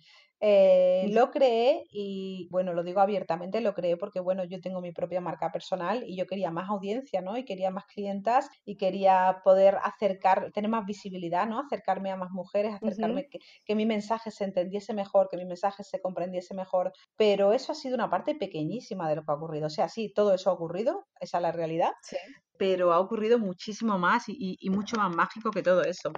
[0.46, 4.92] Eh, lo creé y, bueno, lo digo abiertamente, lo creé porque, bueno, yo tengo mi
[4.92, 7.38] propia marca personal y yo quería más audiencia, ¿no?
[7.38, 11.60] Y quería más clientas y quería poder acercar, tener más visibilidad, ¿no?
[11.60, 15.82] Acercarme a más mujeres, acercarme, que, que, mi mensaje se entendiese mejor, que mi mensaje
[15.82, 16.92] se comprendiese mejor.
[17.16, 19.68] Pero eso ha sido una parte pequeñísima de lo que ha ocurrido.
[19.68, 21.92] O sea, sí, todo eso ha ocurrido, esa es la realidad.
[22.58, 26.12] Pero ha ocurrido muchísimo más y, y mucho más mágico que todo eso.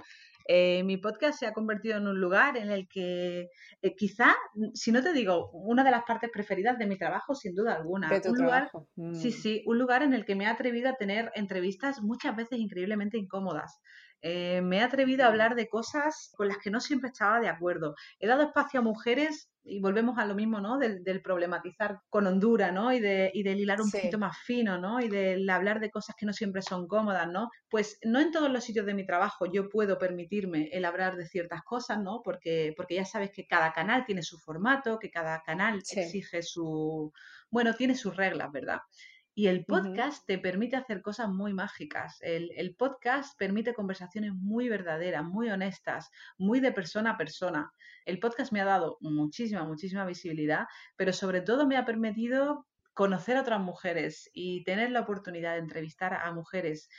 [0.47, 3.49] Eh, mi podcast se ha convertido en un lugar en el que
[3.81, 4.33] eh, quizá,
[4.73, 8.21] si no te digo, una de las partes preferidas de mi trabajo, sin duda alguna.
[8.25, 8.69] un lugar,
[9.11, 9.31] Sí, mm.
[9.31, 13.17] sí, un lugar en el que me he atrevido a tener entrevistas muchas veces increíblemente
[13.17, 13.81] incómodas.
[14.21, 17.49] Eh, me he atrevido a hablar de cosas con las que no siempre estaba de
[17.49, 17.95] acuerdo.
[18.19, 20.77] He dado espacio a mujeres y volvemos a lo mismo, ¿no?
[20.77, 22.93] Del, problematizar con Honduras, ¿no?
[22.93, 25.01] Y, de, y del hilar un poquito más fino, ¿no?
[25.01, 27.49] Y del hablar de cosas que no siempre son cómodas, ¿no?
[27.69, 31.27] Pues no en todos los sitios de mi trabajo yo puedo permitirme el hablar de
[31.27, 32.21] ciertas cosas, ¿no?
[32.23, 37.11] Porque, porque ya sabes que cada canal tiene su formato, que cada canal exige su,
[37.51, 38.79] bueno, tiene sus reglas, ¿verdad?
[39.39, 42.17] Y el podcast te permite hacer cosas muy mágicas.
[42.21, 46.09] El, podcast permite conversaciones muy verdaderas, muy honestas,
[46.39, 47.71] muy de persona a persona.
[48.05, 50.65] El podcast me ha dado muchísima, muchísima visibilidad,
[50.95, 52.65] pero sobre todo me ha permitido
[52.95, 56.89] conocer a otras mujeres y tener la oportunidad de entrevistar a mujeres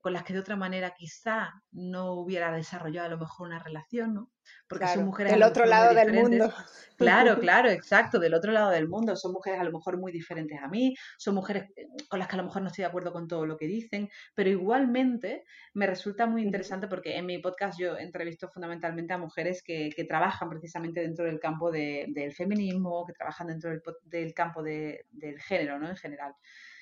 [0.00, 4.14] con las que de otra manera quizá no hubiera desarrollado a lo mejor una relación,
[4.14, 4.30] ¿no?
[4.66, 5.32] Porque son mujeres...
[5.32, 6.52] Del otro lado del mundo.
[6.96, 9.14] Claro, claro, exacto, del otro lado del mundo.
[9.16, 12.36] Son mujeres a lo mejor muy diferentes a mí, son mujeres eh, con las que
[12.36, 15.44] a lo mejor no estoy de acuerdo con todo lo que dicen, pero igualmente
[15.74, 20.04] me resulta muy interesante porque en mi podcast yo entrevisto fundamentalmente a mujeres que, que
[20.04, 25.06] trabajan precisamente dentro del campo de, del feminismo, que trabajan dentro del, del campo de,
[25.10, 25.88] del género, ¿no?
[25.88, 26.34] En general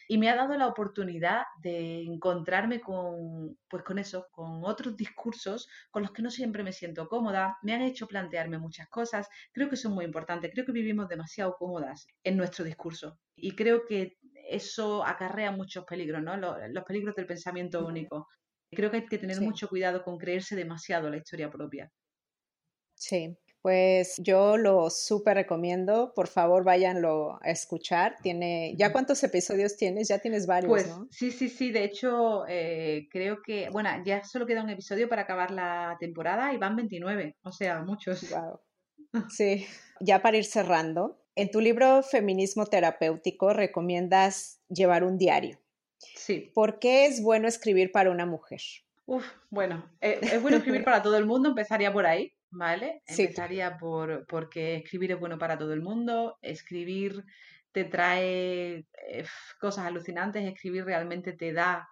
[0.09, 5.69] y me ha dado la oportunidad de encontrarme con, pues con eso, con otros discursos
[5.91, 9.69] con los que no siempre me siento cómoda, me han hecho plantearme muchas cosas, creo
[9.69, 14.17] que son muy importantes, creo que vivimos demasiado cómodas en nuestro discurso y creo que
[14.49, 16.37] eso acarrea muchos peligros, ¿no?
[16.37, 18.27] Los, los peligros del pensamiento único.
[18.71, 21.93] Creo que hay que tener mucho cuidado con creerse demasiado la historia propia.
[22.95, 26.13] Sí, pues yo lo súper recomiendo.
[26.15, 28.17] Por favor, váyanlo a escuchar.
[28.23, 30.09] Tiene, ¿ya cuántos episodios tienes?
[30.09, 31.71] Ya tienes varios, pues, Sí, sí, sí.
[31.71, 36.53] De hecho, eh, creo que, bueno, ya solo queda un episodio para acabar la temporada
[36.53, 37.37] y van 29.
[37.43, 38.31] O sea, muchos.
[38.31, 38.61] Wow.
[39.31, 39.67] Sí.
[40.01, 45.59] Ya para ir cerrando, en tu libro Feminismo Terapéutico recomiendas llevar un diario.
[45.99, 46.51] Sí.
[46.55, 48.61] ¿Por qué es bueno escribir para una mujer?
[49.07, 52.33] Uf, bueno, eh, es bueno escribir para todo el mundo, empezaría por ahí.
[52.51, 53.03] ¿Vale?
[53.07, 57.25] Empezaría por porque escribir es bueno para todo el mundo, escribir
[57.73, 59.25] te trae eh,
[59.61, 61.89] cosas alucinantes, escribir realmente te da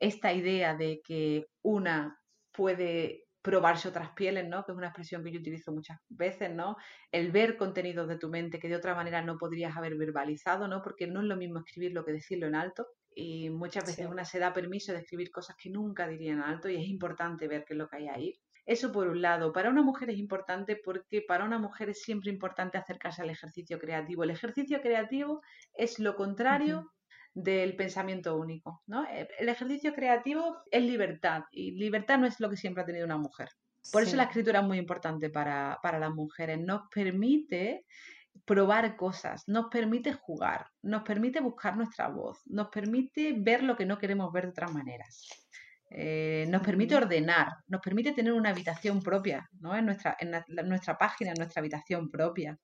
[0.00, 2.18] esta idea de que una
[2.52, 4.64] puede probarse otras pieles, ¿no?
[4.64, 6.76] Que es una expresión que yo utilizo muchas veces, ¿no?
[7.12, 10.82] El ver contenidos de tu mente que de otra manera no podrías haber verbalizado, ¿no?
[10.82, 12.88] Porque no es lo mismo escribirlo que decirlo en alto.
[13.14, 16.68] Y muchas veces una se da permiso de escribir cosas que nunca diría en alto
[16.68, 18.40] y es importante ver qué es lo que hay ahí.
[18.66, 19.52] Eso por un lado.
[19.52, 23.78] Para una mujer es importante porque para una mujer es siempre importante acercarse al ejercicio
[23.78, 24.24] creativo.
[24.24, 25.40] El ejercicio creativo
[25.72, 26.92] es lo contrario
[27.32, 28.82] del pensamiento único.
[28.86, 29.04] ¿no?
[29.04, 33.06] Eh, el ejercicio creativo es libertad y libertad no es lo que siempre ha tenido
[33.06, 33.50] una mujer.
[33.92, 36.58] Por eso la escritura es muy importante para, para las mujeres.
[36.58, 37.84] Nos permite
[38.44, 43.86] probar cosas, nos permite jugar, nos permite buscar nuestra voz, nos permite ver lo que
[43.86, 45.45] no queremos ver de otras maneras.
[45.90, 49.76] Eh, nos permite ordenar, nos permite tener una habitación propia, ¿no?
[49.76, 50.32] En nuestra, en
[50.68, 52.58] nuestra página, en nuestra habitación propia.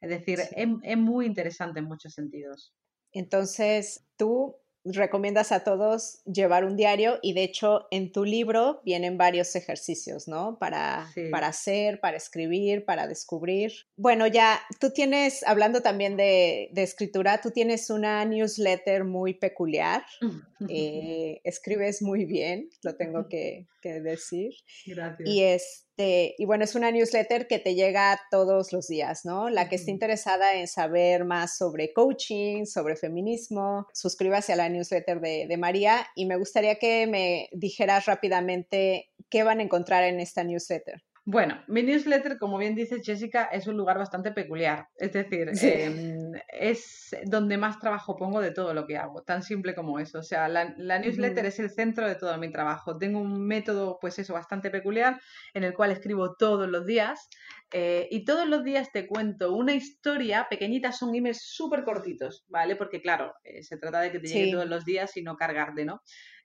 [0.00, 2.74] Es decir, es, es muy interesante en muchos sentidos.
[3.12, 9.16] Entonces, tú recomiendas a todos llevar un diario y de hecho en tu libro vienen
[9.16, 10.58] varios ejercicios, ¿no?
[10.58, 13.72] Para, para hacer, para escribir, para descubrir.
[13.96, 20.04] Bueno, ya tú tienes, hablando también de, escritura, tú tienes una newsletter muy peculiar.
[20.68, 24.52] Eh, escribes muy bien, lo tengo que, que decir.
[24.86, 25.28] Gracias.
[25.28, 29.50] Y es este, y bueno, es una newsletter que te llega todos los días, ¿no?
[29.50, 35.20] La que esté interesada en saber más sobre coaching, sobre feminismo, suscríbase a la newsletter
[35.20, 40.20] de, de María y me gustaría que me dijeras rápidamente qué van a encontrar en
[40.20, 41.02] esta newsletter.
[41.24, 44.88] Bueno, mi newsletter, como bien dice Jessica, es un lugar bastante peculiar.
[44.96, 49.76] Es decir, em, es donde más trabajo pongo de todo lo que hago, tan simple
[49.76, 50.18] como eso.
[50.18, 52.98] O sea, la, newsletter es el centro de todo mi trabajo.
[52.98, 55.20] Tengo un método, pues eso, bastante peculiar,
[55.54, 57.28] en el cual escribo todos los días.
[57.72, 62.74] Eh, y todos los días te cuento una historia pequeñita, son emails súper cortitos, ¿vale?
[62.74, 65.84] Porque claro, eh, se trata de que te llegue todos los días y no cargarte,
[65.84, 66.02] ¿no?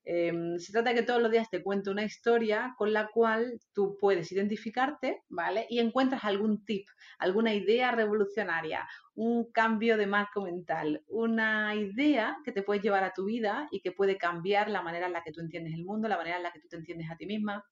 [0.09, 3.59] Em, se trata de que todos los días te cuento una historia con la cual
[3.73, 5.67] tú puedes identificarte, ¿vale?
[5.69, 6.87] Y encuentras algún tip,
[7.19, 13.11] alguna idea revolucionaria, un cambio de marco mental, una idea que te puede llevar a
[13.11, 16.07] tu vida y que puede cambiar la manera en la que tú entiendes el mundo,
[16.07, 17.65] la manera en la que tú te entiendes a ti misma,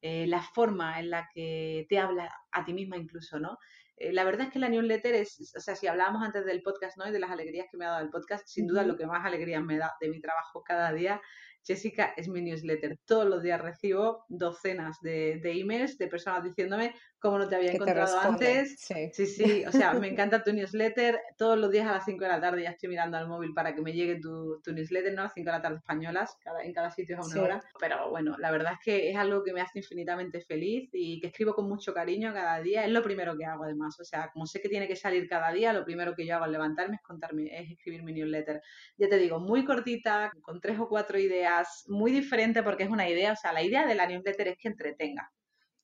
[0.00, 3.58] eh, la forma en la que te hablas a ti misma incluso, ¿no?
[3.96, 6.96] Eh, la verdad es que la newsletter es, o sea, si hablábamos antes del podcast,
[6.96, 7.08] ¿no?
[7.08, 9.26] Y de las alegrías que me ha dado el podcast, sin duda lo que más
[9.26, 11.20] alegrías me da de mi trabajo cada día
[11.66, 12.98] Jessica es mi newsletter.
[13.04, 17.72] Todos los días recibo docenas de, de emails de personas diciéndome cómo no te había
[17.72, 18.80] encontrado antes.
[18.80, 19.26] Sí.
[19.26, 19.64] sí.
[19.66, 21.20] o sea, me encanta tu newsletter.
[21.36, 23.74] Todos los días a las 5 de la tarde ya estoy mirando al móvil para
[23.74, 25.22] que me llegue tu, tu newsletter, ¿no?
[25.22, 27.62] A las 5 de la tarde españolas, en cada sitio es a una hora.
[27.78, 31.28] Pero bueno, la verdad es que es algo que me hace infinitamente feliz y que
[31.28, 32.84] escribo con mucho cariño cada día.
[32.84, 33.98] Es lo primero que hago además.
[34.00, 36.44] O sea, como sé que tiene que salir cada día, lo primero que yo hago
[36.44, 38.62] al levantarme es contarme, es escribir mi newsletter.
[38.96, 43.08] Ya te digo, muy cortita, con tres o cuatro ideas muy diferente porque es una
[43.08, 45.30] idea, o sea, la idea de la newsletter es que entretenga.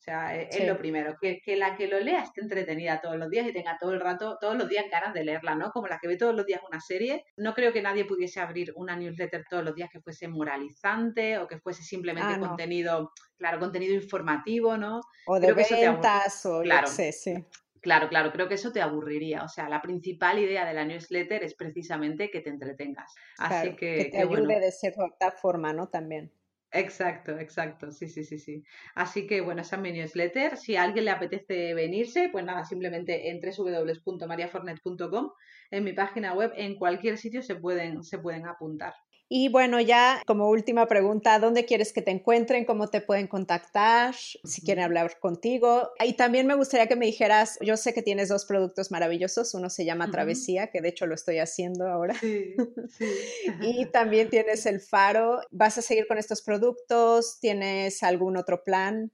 [0.06, 3.16] O sea, e, es, lo primero, que, que, la que lo lea esté entretenida todos
[3.16, 5.72] los días y tenga todo el rato, todos los días ganas de leerla, ¿no?
[5.72, 7.24] Como la que ve todos los días una serie.
[7.36, 11.48] No creo que nadie pudiese abrir una newsletter todos los días que fuese moralizante o
[11.48, 15.00] que fuese simplemente ah, contenido, claro, contenido informativo, ¿no?
[15.26, 17.44] O de ventas o claro, sé, sí.
[17.80, 19.42] Claro, claro, creo que eso te aburriría.
[19.42, 23.12] O sea, la principal idea de la newsletter es precisamente que te entretengas.
[23.38, 25.88] Así que, que te ayude de cierta forma, ¿no?
[25.88, 26.30] También.
[26.72, 28.62] Exacto, exacto, sí, sí, sí, sí.
[28.94, 30.56] Así que bueno, esa es mi newsletter.
[30.56, 35.30] Si a alguien le apetece venirse, pues nada, simplemente en www.mariafornet.com,
[35.70, 38.94] en mi página web, en cualquier sitio se pueden, se pueden apuntar.
[39.28, 42.64] Y bueno, ya como última pregunta, ¿dónde quieres que te encuentren?
[42.64, 44.14] ¿Cómo te pueden contactar?
[44.14, 45.90] Si quieren hablar contigo.
[46.04, 49.68] Y también me gustaría que me dijeras, yo sé que tienes dos productos maravillosos, uno
[49.68, 52.14] se llama Travesía, que de hecho lo estoy haciendo ahora.
[52.20, 52.54] Sí,
[52.96, 53.04] sí.
[53.62, 55.40] y también tienes el Faro.
[55.50, 57.38] ¿Vas a seguir con estos productos?
[57.40, 59.10] ¿Tienes algún otro plan?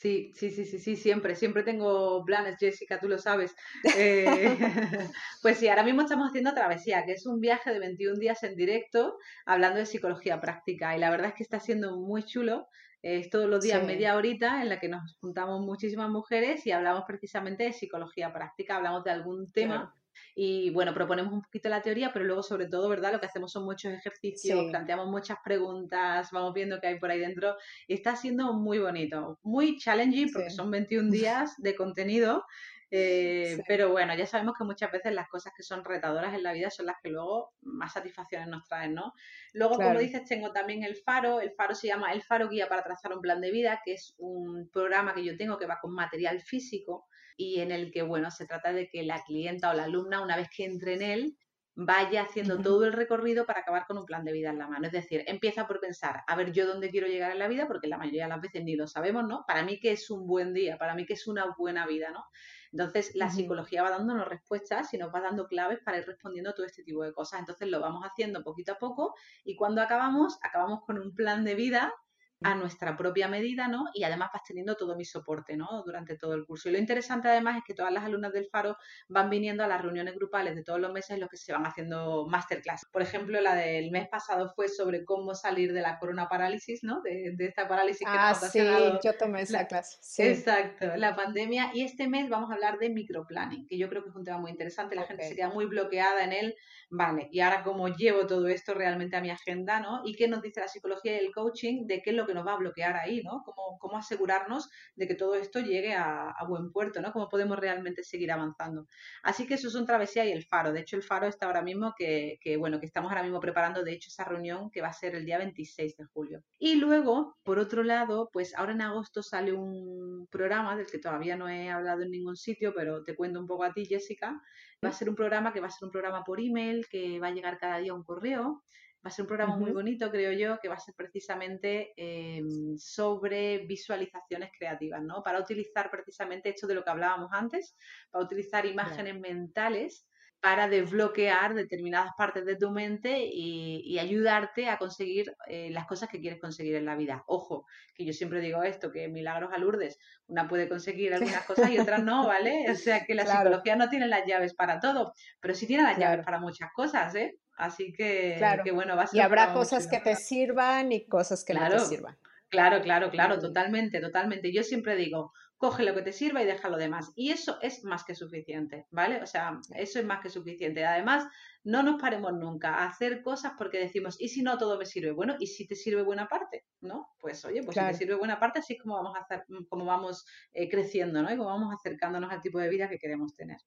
[0.00, 3.54] Sí, sí, sí, sí, sí, siempre, siempre tengo planes, Jessica, tú lo sabes.
[3.98, 4.56] Eh,
[5.42, 8.56] pues sí, ahora mismo estamos haciendo Travesía, que es un viaje de 21 días en
[8.56, 12.66] directo hablando de psicología práctica y la verdad es que está siendo muy chulo.
[13.02, 17.04] Es todos los días media horita en la que nos juntamos muchísimas mujeres y hablamos
[17.06, 19.94] precisamente de psicología práctica, hablamos de algún tema
[20.34, 23.12] y bueno, proponemos un poquito la teoría, pero luego sobre todo, ¿verdad?
[23.12, 27.20] Lo que hacemos son muchos ejercicios, planteamos muchas preguntas, vamos viendo qué hay por ahí
[27.20, 27.56] dentro
[27.86, 32.44] y está siendo muy bonito, muy challenging porque son 21 días de contenido.
[32.92, 36.52] Eh, pero bueno, ya sabemos que muchas veces las cosas que son retadoras en la
[36.52, 39.14] vida son las que luego más satisfacciones nos traen, ¿no?
[39.52, 41.40] Luego, como dices, tengo también el Faro.
[41.40, 44.14] El Faro se llama El Faro Guía para trazar un plan de vida, que es
[44.18, 47.06] un programa que yo tengo que va con material físico
[47.40, 50.36] y en el que, bueno, se trata de que la clienta o la alumna, una
[50.36, 51.38] vez que entre en él,
[51.74, 54.86] vaya haciendo todo el recorrido para acabar con un plan de vida en la mano.
[54.86, 57.88] Es decir, empieza por pensar, a ver, yo dónde quiero llegar en la vida, porque
[57.88, 59.44] la mayoría de las veces ni lo sabemos, ¿no?
[59.46, 62.26] Para mí que es un buen día, para mí que es una buena vida, ¿no?
[62.72, 66.54] Entonces, la psicología va dándonos respuestas y nos va dando claves para ir respondiendo a
[66.54, 67.40] todo este tipo de cosas.
[67.40, 69.14] Entonces, lo vamos haciendo poquito a poco
[69.44, 71.94] y cuando acabamos, acabamos con un plan de vida
[72.42, 73.86] a nuestra propia medida, ¿no?
[73.92, 75.82] Y además vas teniendo todo mi soporte, ¿no?
[75.84, 76.68] Durante todo el curso.
[76.68, 78.76] Y lo interesante además es que todas las alumnas del Faro
[79.08, 81.66] van viniendo a las reuniones grupales de todos los meses en los que se van
[81.66, 82.86] haciendo masterclass.
[82.90, 87.02] Por ejemplo, la del mes pasado fue sobre cómo salir de la corona parálisis, ¿no?
[87.02, 88.60] De, esta parálisis que ah, sí,
[89.04, 89.98] yo tomé esa clase.
[90.30, 91.70] Exacto, la pandemia.
[91.74, 94.38] Y este mes vamos a hablar de microplanning, que yo creo que es un tema
[94.38, 94.94] muy interesante.
[94.94, 96.56] La gente se queda muy bloqueada en él.
[96.92, 100.02] Vale, y ahora cómo llevo todo esto realmente a mi agenda, ¿no?
[100.04, 102.44] Y qué nos dice la psicología y el coaching de qué es lo que nos
[102.44, 103.42] va a bloquear ahí, ¿no?
[103.44, 107.12] Cómo, cómo asegurarnos de que todo esto llegue a, buen puerto, ¿no?
[107.12, 108.88] Cómo podemos realmente seguir avanzando.
[109.22, 110.72] Así que eso son Travesía y el Faro.
[110.72, 113.84] De hecho, el Faro está ahora mismo que, que, bueno, que estamos ahora mismo preparando,
[113.84, 116.42] de hecho, esa reunión que va a ser el día 26 de julio.
[116.58, 121.36] Y luego, por otro lado, pues ahora en agosto sale un programa del que todavía
[121.36, 124.40] no he hablado en ningún sitio, pero te cuento un poco a ti, Jessica,
[124.84, 127.28] Va a ser un programa que va a ser un programa por email, que va
[127.28, 128.62] a llegar cada día un correo.
[129.04, 132.76] Va a ser un programa muy bonito, creo yo, que va a ser precisamente em,
[132.76, 135.22] sobre visualizaciones creativas, ¿no?
[135.22, 137.76] Para utilizar precisamente esto de lo que hablábamos antes,
[138.10, 140.06] para utilizar imágenes mentales
[140.40, 146.20] para desbloquear determinadas partes de tu mente y, ayudarte a conseguir eh, las cosas que
[146.20, 147.22] quieres conseguir en la vida.
[147.26, 151.70] Ojo, que yo siempre digo esto, que milagros a Lourdes, una puede conseguir algunas cosas
[151.70, 152.64] y otras no, ¿vale?
[152.70, 155.98] O sea que la psicología no tiene las llaves para todo, pero sí tiene las
[155.98, 157.36] llaves para muchas cosas, ¿eh?
[157.58, 158.64] Así que, claro.
[158.64, 161.68] que bueno, va a ser Y habrá cosas que te sirvan y cosas que no
[161.68, 162.16] te sirvan.
[162.48, 164.50] Claro, claro, claro, totalmente, totalmente.
[164.52, 167.12] Yo siempre digo, coge lo que te sirva y deja lo demás.
[167.14, 169.22] Y eso es más que suficiente, ¿vale?
[169.22, 170.86] O sea, eso es más que suficiente.
[170.86, 171.26] Además,
[171.64, 175.12] no nos paremos nunca a hacer cosas porque decimos, ¿y si no todo me sirve?
[175.12, 176.64] Bueno, ¿y si te sirve buena parte?
[176.80, 177.10] ¿No?
[177.20, 179.84] Pues oye, pues si te sirve buena parte, así es como vamos a hacer, como
[179.84, 181.30] vamos eh, creciendo, ¿no?
[181.30, 183.58] Y como vamos acercándonos al tipo de vida que queremos tener.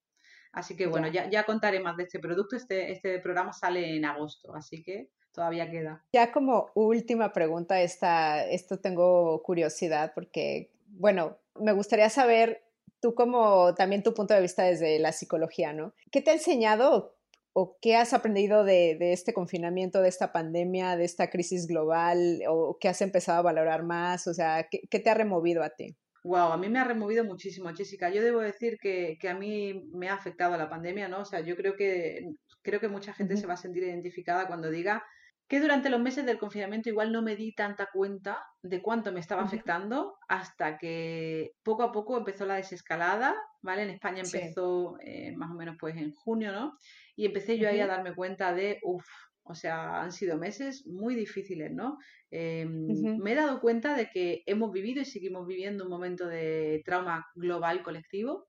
[0.51, 2.55] Así que bueno, ya, ya contaré más de este producto.
[2.55, 6.03] Este, este programa sale en agosto, así que todavía queda.
[6.13, 12.63] Ya como última pregunta, esta, esto tengo curiosidad porque, bueno, me gustaría saber
[13.01, 15.93] tú como también tu punto de vista desde la psicología, ¿no?
[16.11, 17.15] ¿Qué te ha enseñado
[17.53, 22.77] o qué has aprendido de, este confinamiento, de esta pandemia, de esta crisis global o
[22.79, 24.27] qué has empezado a valorar más?
[24.27, 25.95] O sea, ¿qué, te ha removido a ti?
[26.23, 28.09] Wow, a mí me ha removido muchísimo, Jessica.
[28.09, 31.19] Yo debo decir que, a mí me ha afectado la pandemia, ¿no?
[31.21, 32.25] O sea, yo creo que
[32.61, 35.03] creo que mucha gente se va a sentir identificada cuando diga
[35.47, 39.19] que durante los meses del confinamiento igual no me di tanta cuenta de cuánto me
[39.19, 43.83] estaba afectando hasta que poco a poco empezó la desescalada, ¿vale?
[43.83, 46.77] En España empezó eh, más o menos pues en junio, ¿no?
[47.15, 49.05] Y empecé yo ahí a darme cuenta de, uff,
[49.43, 51.97] o sea, han sido meses muy difíciles, ¿no?
[52.31, 56.81] Em, me he dado cuenta de que hemos vivido y seguimos viviendo un momento de
[56.85, 58.47] trauma global colectivo.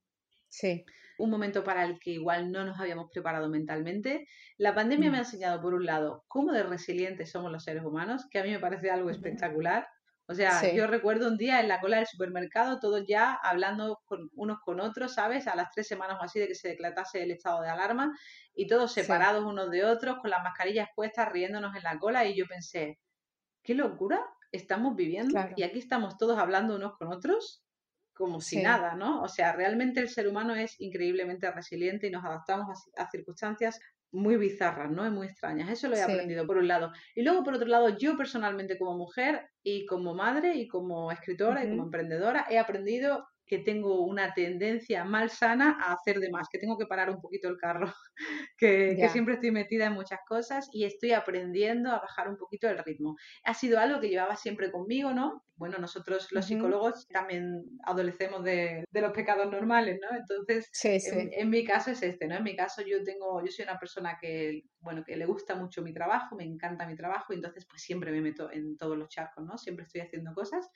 [0.49, 0.85] Sí
[1.19, 4.27] un momento para el que igual no nos habíamos preparado mentalmente.
[4.57, 5.25] La pandemia me ha mm.
[5.25, 8.59] enseñado, por un lado, cómo de resilientes somos los seres humanos, que a mí me
[8.59, 9.87] parece algo espectacular.
[10.27, 14.31] O sea, yo recuerdo un día en la cola del supermercado, todos ya hablando con,
[14.35, 15.47] unos con otros, ¿sabes?
[15.47, 18.11] A las tres semanas o así de que se declarase el estado de alarma
[18.55, 22.25] y todos separados unos de otros, con las mascarillas puestas, riéndonos en la cola.
[22.25, 22.99] Y yo pensé,
[23.63, 27.65] qué locura estamos viviendo y aquí estamos todos hablando unos con otros
[28.15, 29.23] como si nada, ¿no?
[29.23, 33.81] O sea, realmente el ser humano es increíblemente resiliente y nos adaptamos a, circunstancias
[34.13, 35.05] muy bizarras, ¿no?
[35.05, 35.69] Y muy extrañas.
[35.69, 36.93] Eso lo he aprendido por un lado.
[37.17, 41.65] Y luego, por otro lado, yo personalmente como mujer y como madre y como escritora
[41.65, 46.49] y como emprendedora he aprendido que tengo una tendencia mal sana a hacer de más,
[46.51, 47.93] que tengo que parar un poquito el carro,
[48.59, 52.69] que, que, siempre estoy metida en muchas cosas y estoy aprendiendo a bajar un poquito
[52.69, 53.17] el ritmo.
[53.45, 55.45] Ha sido algo que llevaba siempre conmigo, ¿no?
[55.57, 60.17] Bueno, nosotros los psicólogos también adolecemos de, de, los pecados normales, ¿no?
[60.17, 62.37] Entonces, En, en, mi caso es este, ¿no?
[62.37, 65.83] En mi caso yo tengo, yo soy una persona que, bueno, que le gusta mucho
[65.83, 69.09] mi trabajo, me encanta mi trabajo y entonces pues siempre me meto en todos los
[69.09, 69.57] charcos, ¿no?
[69.57, 70.69] Siempre estoy haciendo cosas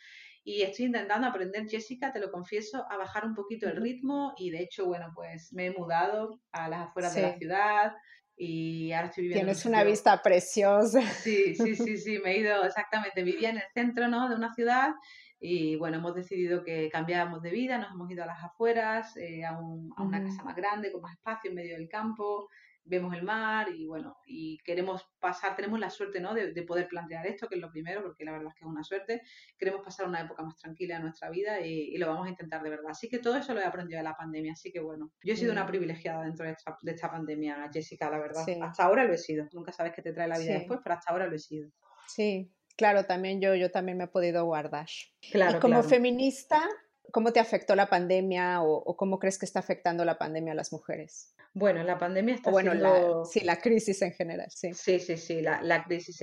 [0.44, 4.50] y estoy intentando aprender, Jessica, te lo confieso, a bajar un poquito el ritmo y
[4.50, 7.92] de hecho, bueno, pues me he mudado a las afueras de la ciudad
[8.36, 9.46] y ahora estoy viviendo...
[9.46, 11.02] Tienes una vista preciosa.
[11.02, 14.28] Sí, sí, sí, sí, me he ido exactamente, vivía en el centro, ¿no?
[14.28, 14.94] De una ciudad
[15.40, 19.44] y bueno, hemos decidido que cambiábamos de vida, nos hemos ido a las afueras, eh,
[19.44, 22.48] a, a, una casa más grande, con más espacio en medio del campo,
[22.88, 26.34] vemos el mar y bueno, y queremos pasar, tenemos la suerte ¿no?
[26.34, 28.82] de, poder plantear esto, que es lo primero, porque la verdad es que es una
[28.82, 29.22] suerte,
[29.58, 32.70] queremos pasar una época más tranquila en nuestra vida y, lo vamos a intentar de
[32.70, 32.90] verdad.
[32.90, 35.36] Así que todo eso lo he aprendido de la pandemia, así que bueno, yo he
[35.36, 38.44] sido una privilegiada dentro de esta, de esta pandemia, Jessica, la verdad.
[38.62, 41.12] Hasta ahora lo he sido, nunca sabes qué te trae la vida después, pero hasta
[41.12, 41.70] ahora lo he sido.
[42.06, 44.88] Sí, claro, también yo, yo también me he podido guardar.
[45.30, 46.66] Claro, y como feminista,
[47.12, 50.72] ¿cómo te afectó la pandemia o, cómo crees que está afectando la pandemia a las
[50.72, 51.34] mujeres?
[51.54, 54.72] Bueno, la pandemia está bueno, la, sí, la crisis en general, sí.
[54.74, 56.22] Sí, sí, sí, la, la crisis,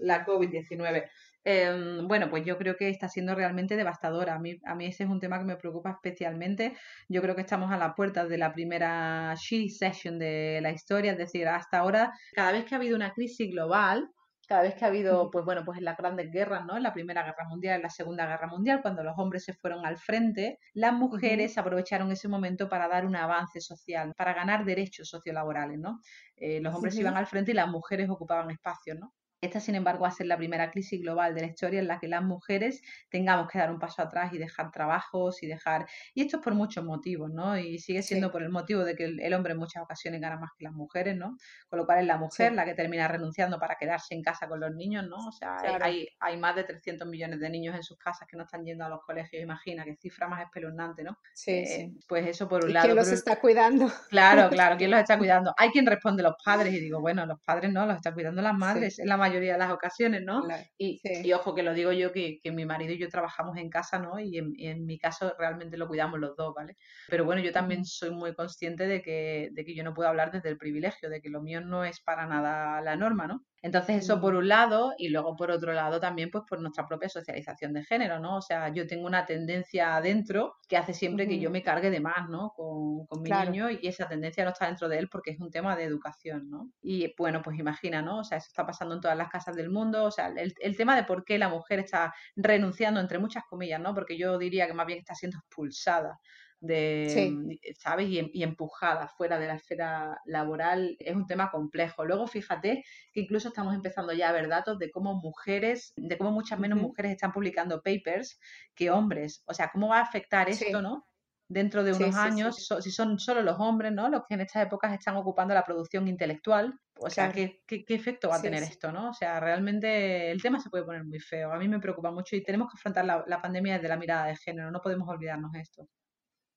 [0.00, 1.08] la COVID-19.
[1.48, 4.34] Em, bueno, pues yo creo que está siendo realmente devastadora.
[4.34, 6.76] A mí, a mí ese es un tema que me preocupa especialmente.
[7.08, 11.12] Yo creo que estamos a la puerta de la primera She Session de la historia,
[11.12, 14.10] es decir, hasta ahora, cada vez que ha habido una crisis global,
[14.46, 16.76] cada vez que ha habido, pues bueno, pues en las grandes guerras, ¿no?
[16.76, 19.84] En la Primera Guerra Mundial, en la Segunda Guerra Mundial, cuando los hombres se fueron
[19.84, 25.08] al frente, las mujeres aprovecharon ese momento para dar un avance social, para ganar derechos
[25.08, 26.00] sociolaborales, ¿no?
[26.36, 29.12] Eh, los hombres iban al frente y las mujeres ocupaban espacios, ¿no?
[29.40, 31.98] Esta, sin embargo, va a ser la primera crisis global de la historia en la
[31.98, 32.80] que las mujeres
[33.10, 35.86] tengamos que dar un paso atrás y dejar trabajos y dejar...
[36.14, 37.58] Y esto es por muchos motivos, ¿no?
[37.58, 40.50] Y sigue siendo por el motivo de que el, hombre en muchas ocasiones gana más
[40.56, 41.36] que las mujeres, ¿no?
[41.68, 44.58] Con lo cual es la mujer la que termina renunciando para quedarse en casa con
[44.58, 45.16] los niños, ¿no?
[45.28, 48.44] O sea, hay, hay más de 300 millones de niños en sus casas que no
[48.44, 49.42] están yendo a los colegios.
[49.42, 51.18] Imagina, qué cifra más espeluznante, ¿no?
[51.34, 52.86] Sí, eh, Pues eso por un lado.
[52.86, 53.92] ¿Quién los está cuidando?
[54.08, 55.54] Claro, claro, ¿quién los está cuidando?
[55.58, 58.54] Hay quien responde los padres y digo, bueno, los padres no, los están cuidando las
[58.54, 58.98] madres.
[58.98, 60.42] Es la mayoría de las ocasiones, ¿no?
[60.78, 64.18] y, ojo que lo digo yo que, mi marido y yo trabajamos en casa, ¿no?
[64.18, 66.76] Y en, mi caso realmente lo cuidamos los dos, ¿vale?
[67.08, 70.30] Pero bueno, yo también soy muy consciente de que, de que yo no puedo hablar
[70.30, 73.44] desde el privilegio, de que lo mío no es para nada la norma, ¿no?
[73.66, 77.08] Entonces eso por un lado y luego por otro lado también pues por nuestra propia
[77.08, 78.36] socialización de género, ¿no?
[78.36, 81.98] O sea, yo tengo una tendencia adentro que hace siempre que yo me cargue de
[81.98, 82.52] más, ¿no?
[82.54, 85.50] Con, con mi niño y esa tendencia no está dentro de él porque es un
[85.50, 86.70] tema de educación, ¿no?
[86.80, 88.20] Y bueno, pues imagina, ¿no?
[88.20, 90.76] O sea, eso está pasando en todas las casas del mundo, o sea, el, el
[90.76, 93.94] tema de por qué la mujer está renunciando entre muchas comillas, ¿no?
[93.94, 96.20] Porque yo diría que más bien está siendo expulsada
[96.60, 98.08] de, mm, ¿sabes?
[98.08, 102.04] Y, y, empujada fuera de la esfera laboral es un tema complejo.
[102.04, 106.32] Luego, fíjate que incluso estamos empezando ya a ver datos de cómo mujeres, de cómo
[106.32, 108.38] muchas menos mujeres están publicando papers
[108.74, 109.42] que hombres.
[109.46, 111.06] O sea, ¿cómo va a afectar esto, no?
[111.48, 114.08] Dentro de unos años, si son solo los hombres, ¿no?
[114.08, 116.74] Los que en estas épocas están ocupando la producción intelectual.
[116.98, 119.10] O sea, ¿qué, ¿qué, efecto va a tener esto, no?
[119.10, 121.52] O sea, realmente el tema se puede poner muy feo.
[121.52, 124.26] A mí me preocupa mucho y tenemos que afrontar la, la pandemia desde la mirada
[124.26, 124.72] de género.
[124.72, 125.88] No podemos olvidarnos de esto.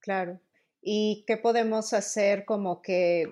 [0.10, 0.39] Claro.
[0.82, 3.32] ¿Y qué podemos hacer como que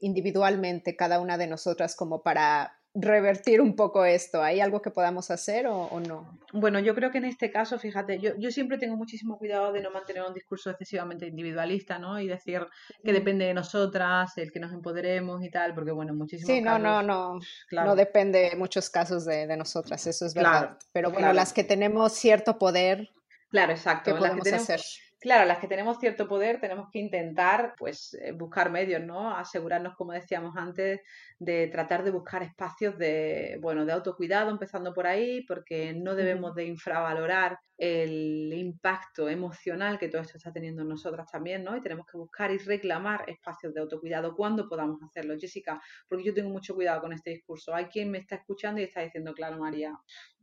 [0.00, 4.42] individualmente cada una de nosotras como para revertir un poco esto?
[4.42, 6.38] ¿Hay algo que podamos hacer o, no?
[6.52, 9.80] Bueno, yo creo que en este caso, fíjate, yo, yo, siempre tengo muchísimo cuidado de
[9.80, 12.20] no mantener un discurso excesivamente individualista, ¿no?
[12.20, 12.66] Y decir
[13.02, 16.78] que depende de nosotras, el que nos empoderemos y tal, porque bueno, muchísimos Sí, no,
[16.78, 17.38] no, no,
[17.70, 20.76] no depende en muchos casos de, nosotras, eso es verdad.
[20.92, 23.08] Pero bueno, las que tenemos cierto poder,
[23.48, 24.82] claro, exacto, ¿qué podemos hacer?
[25.20, 29.36] Claro, las que tenemos cierto poder tenemos que intentar pues eh, buscar medios, ¿no?
[29.36, 31.02] Asegurarnos, como decíamos antes,
[31.38, 36.54] de tratar de buscar espacios de, bueno, de autocuidado, empezando por ahí, porque no debemos
[36.54, 41.76] de infravalorar el impacto emocional que todo esto está teniendo en nosotras también, ¿no?
[41.76, 45.34] Y tenemos que buscar y reclamar espacios de autocuidado cuando podamos hacerlo.
[45.38, 47.74] Jessica, porque yo tengo mucho cuidado con este discurso.
[47.74, 49.92] Hay quien me está escuchando y está diciendo, claro, María,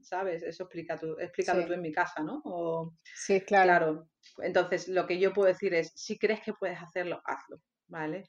[0.07, 0.43] ¿sabes?
[0.43, 2.41] Eso explica tú, explícalo tú en mi casa, ¿no?
[3.03, 4.09] sí, claro.
[4.39, 7.61] Entonces, lo que yo puedo decir es, si crees que puedes hacerlo, hazlo.
[7.87, 8.25] ¿vale?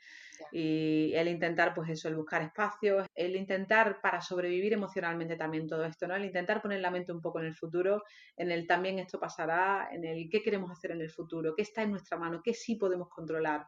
[0.53, 5.85] Y el intentar, pues eso, el buscar espacios, el intentar para sobrevivir emocionalmente también todo
[5.85, 6.14] esto, ¿no?
[6.14, 8.05] El intentar poner la mente un poco en el futuro,
[8.37, 11.83] en el también esto pasará, en el qué queremos hacer en el futuro, qué está
[11.83, 13.66] en nuestra mano, qué sí podemos controlar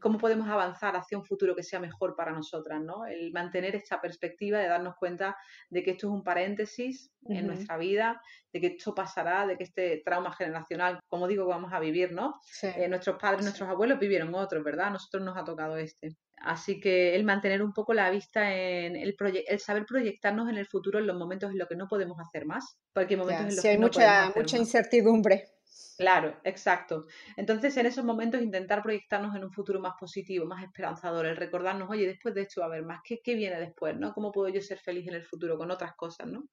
[0.00, 3.06] cómo podemos avanzar hacia un futuro que sea mejor para nosotras, ¿no?
[3.06, 5.36] El mantener esta perspectiva de darnos cuenta
[5.70, 8.20] de que esto es un paréntesis en nuestra vida,
[8.52, 12.40] de que esto pasará, de que este trauma generacional, como digo, vamos a vivir, ¿no?
[12.62, 14.86] Eh, nuestros padres, nuestros abuelos vivieron otros, ¿verdad?
[14.86, 16.16] A nosotros nos ha tocado este.
[16.40, 20.66] Así que el mantener un poco la vista en el el saber proyectarnos en el
[20.66, 23.56] futuro en los momentos en los que no podemos hacer más, porque hay momentos en
[23.56, 25.57] los que hay mucha, mucha incertidumbre.
[25.98, 27.06] Claro, exacto.
[27.36, 31.90] Entonces, en esos momentos intentar proyectarnos en un futuro más positivo, más esperanzador, el recordarnos,
[31.90, 33.96] oye, después de esto va a haber más, ¿qué, qué viene después?
[33.96, 34.12] ¿no?
[34.12, 36.28] ¿Cómo puedo yo ser feliz en el futuro con otras cosas?
[36.28, 36.44] ¿no?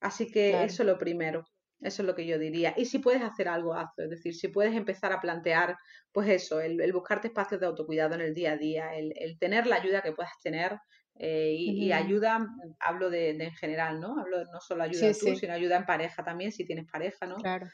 [0.00, 1.44] Así que eso es lo primero.
[1.80, 2.72] Eso es lo que yo diría.
[2.76, 4.04] Y si puedes hacer algo, hazlo.
[4.04, 5.76] Es decir, si puedes empezar a plantear,
[6.12, 9.76] pues eso, el, buscarte espacios de autocuidado en el día a día, el, tener la
[9.76, 10.78] ayuda que puedas tener.
[11.20, 12.46] Eh, y, ayuda,
[12.78, 14.20] hablo de, en general, ¿no?
[14.20, 17.34] Hablo no solo ayuda tú, sino ayuda en pareja también, si tienes pareja, ¿no?
[17.36, 17.66] Claro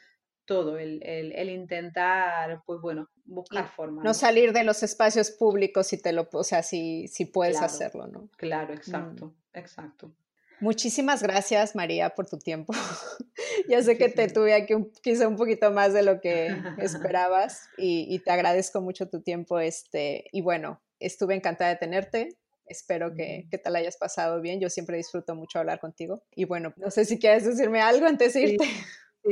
[0.44, 4.04] todo, el, el, intentar, pues bueno, buscar formas.
[4.04, 8.06] No, salir de los espacios públicos si te lo, o sea, si, si puedes hacerlo,
[8.06, 8.28] ¿no?
[8.36, 9.58] Claro, exacto, mm.
[9.58, 10.12] exacto.
[10.60, 12.72] Muchísimas gracias, María, por tu tiempo.
[13.68, 18.06] ya sé que te tuve aquí quizá un poquito más de lo que esperabas y,
[18.08, 19.58] y, te agradezco mucho tu tiempo.
[19.58, 22.38] Este, y bueno, estuve encantada de tenerte.
[22.66, 24.58] Espero que, que, te la hayas pasado bien.
[24.58, 26.22] Yo siempre disfruto mucho hablar contigo.
[26.34, 28.64] Y bueno, no sé si quieres decirme algo antes de irte.
[28.64, 28.72] Sí,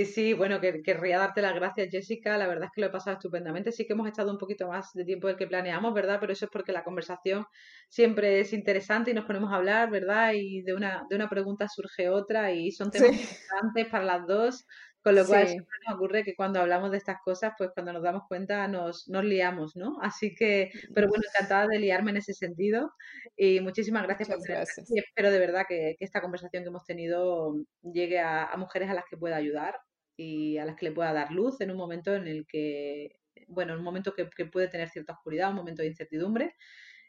[0.06, 2.38] sí, bueno, que, querría darte las gracias, Jessica.
[2.38, 3.72] La verdad es que lo he pasado estupendamente.
[3.72, 6.18] Sí que hemos estado un poquito más de tiempo del que planeamos, ¿verdad?
[6.20, 7.46] Pero eso es porque la conversación
[7.88, 10.32] siempre es interesante y nos ponemos a hablar, ¿verdad?
[10.34, 14.66] Y de una, de una pregunta surge otra y son temas importantes para las dos.
[15.02, 18.04] Con lo cual siempre nos ocurre que cuando hablamos de estas cosas, pues cuando nos
[18.04, 19.98] damos cuenta nos, nos liamos, ¿no?
[20.00, 22.92] Así que, pero bueno, encantada de liarme en ese sentido
[23.36, 24.88] y muchísimas gracias por gracias.
[24.90, 29.04] Y espero de verdad que, esta conversación que hemos tenido llegue a, mujeres a las
[29.10, 29.76] que pueda ayudar
[30.16, 33.16] y a las que le pueda dar luz en un momento en el que,
[33.48, 36.54] bueno, en un momento que, puede tener cierta oscuridad, un momento de incertidumbre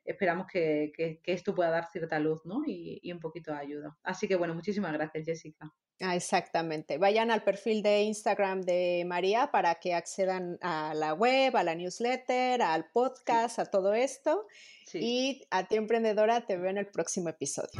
[0.06, 2.64] esperamos que, esto pueda dar cierta luz ¿no?
[2.66, 3.98] y, y, un poquito de ayuda.
[4.04, 5.72] Así que bueno, muchísimas gracias, Jessica.
[6.02, 6.98] Ah, exactamente.
[6.98, 11.76] Vayan al perfil de Instagram de María para que accedan a la web, a la
[11.76, 14.48] newsletter, al podcast, a todo esto.
[14.94, 17.80] Y a ti, emprendedora, te veo en el próximo episodio.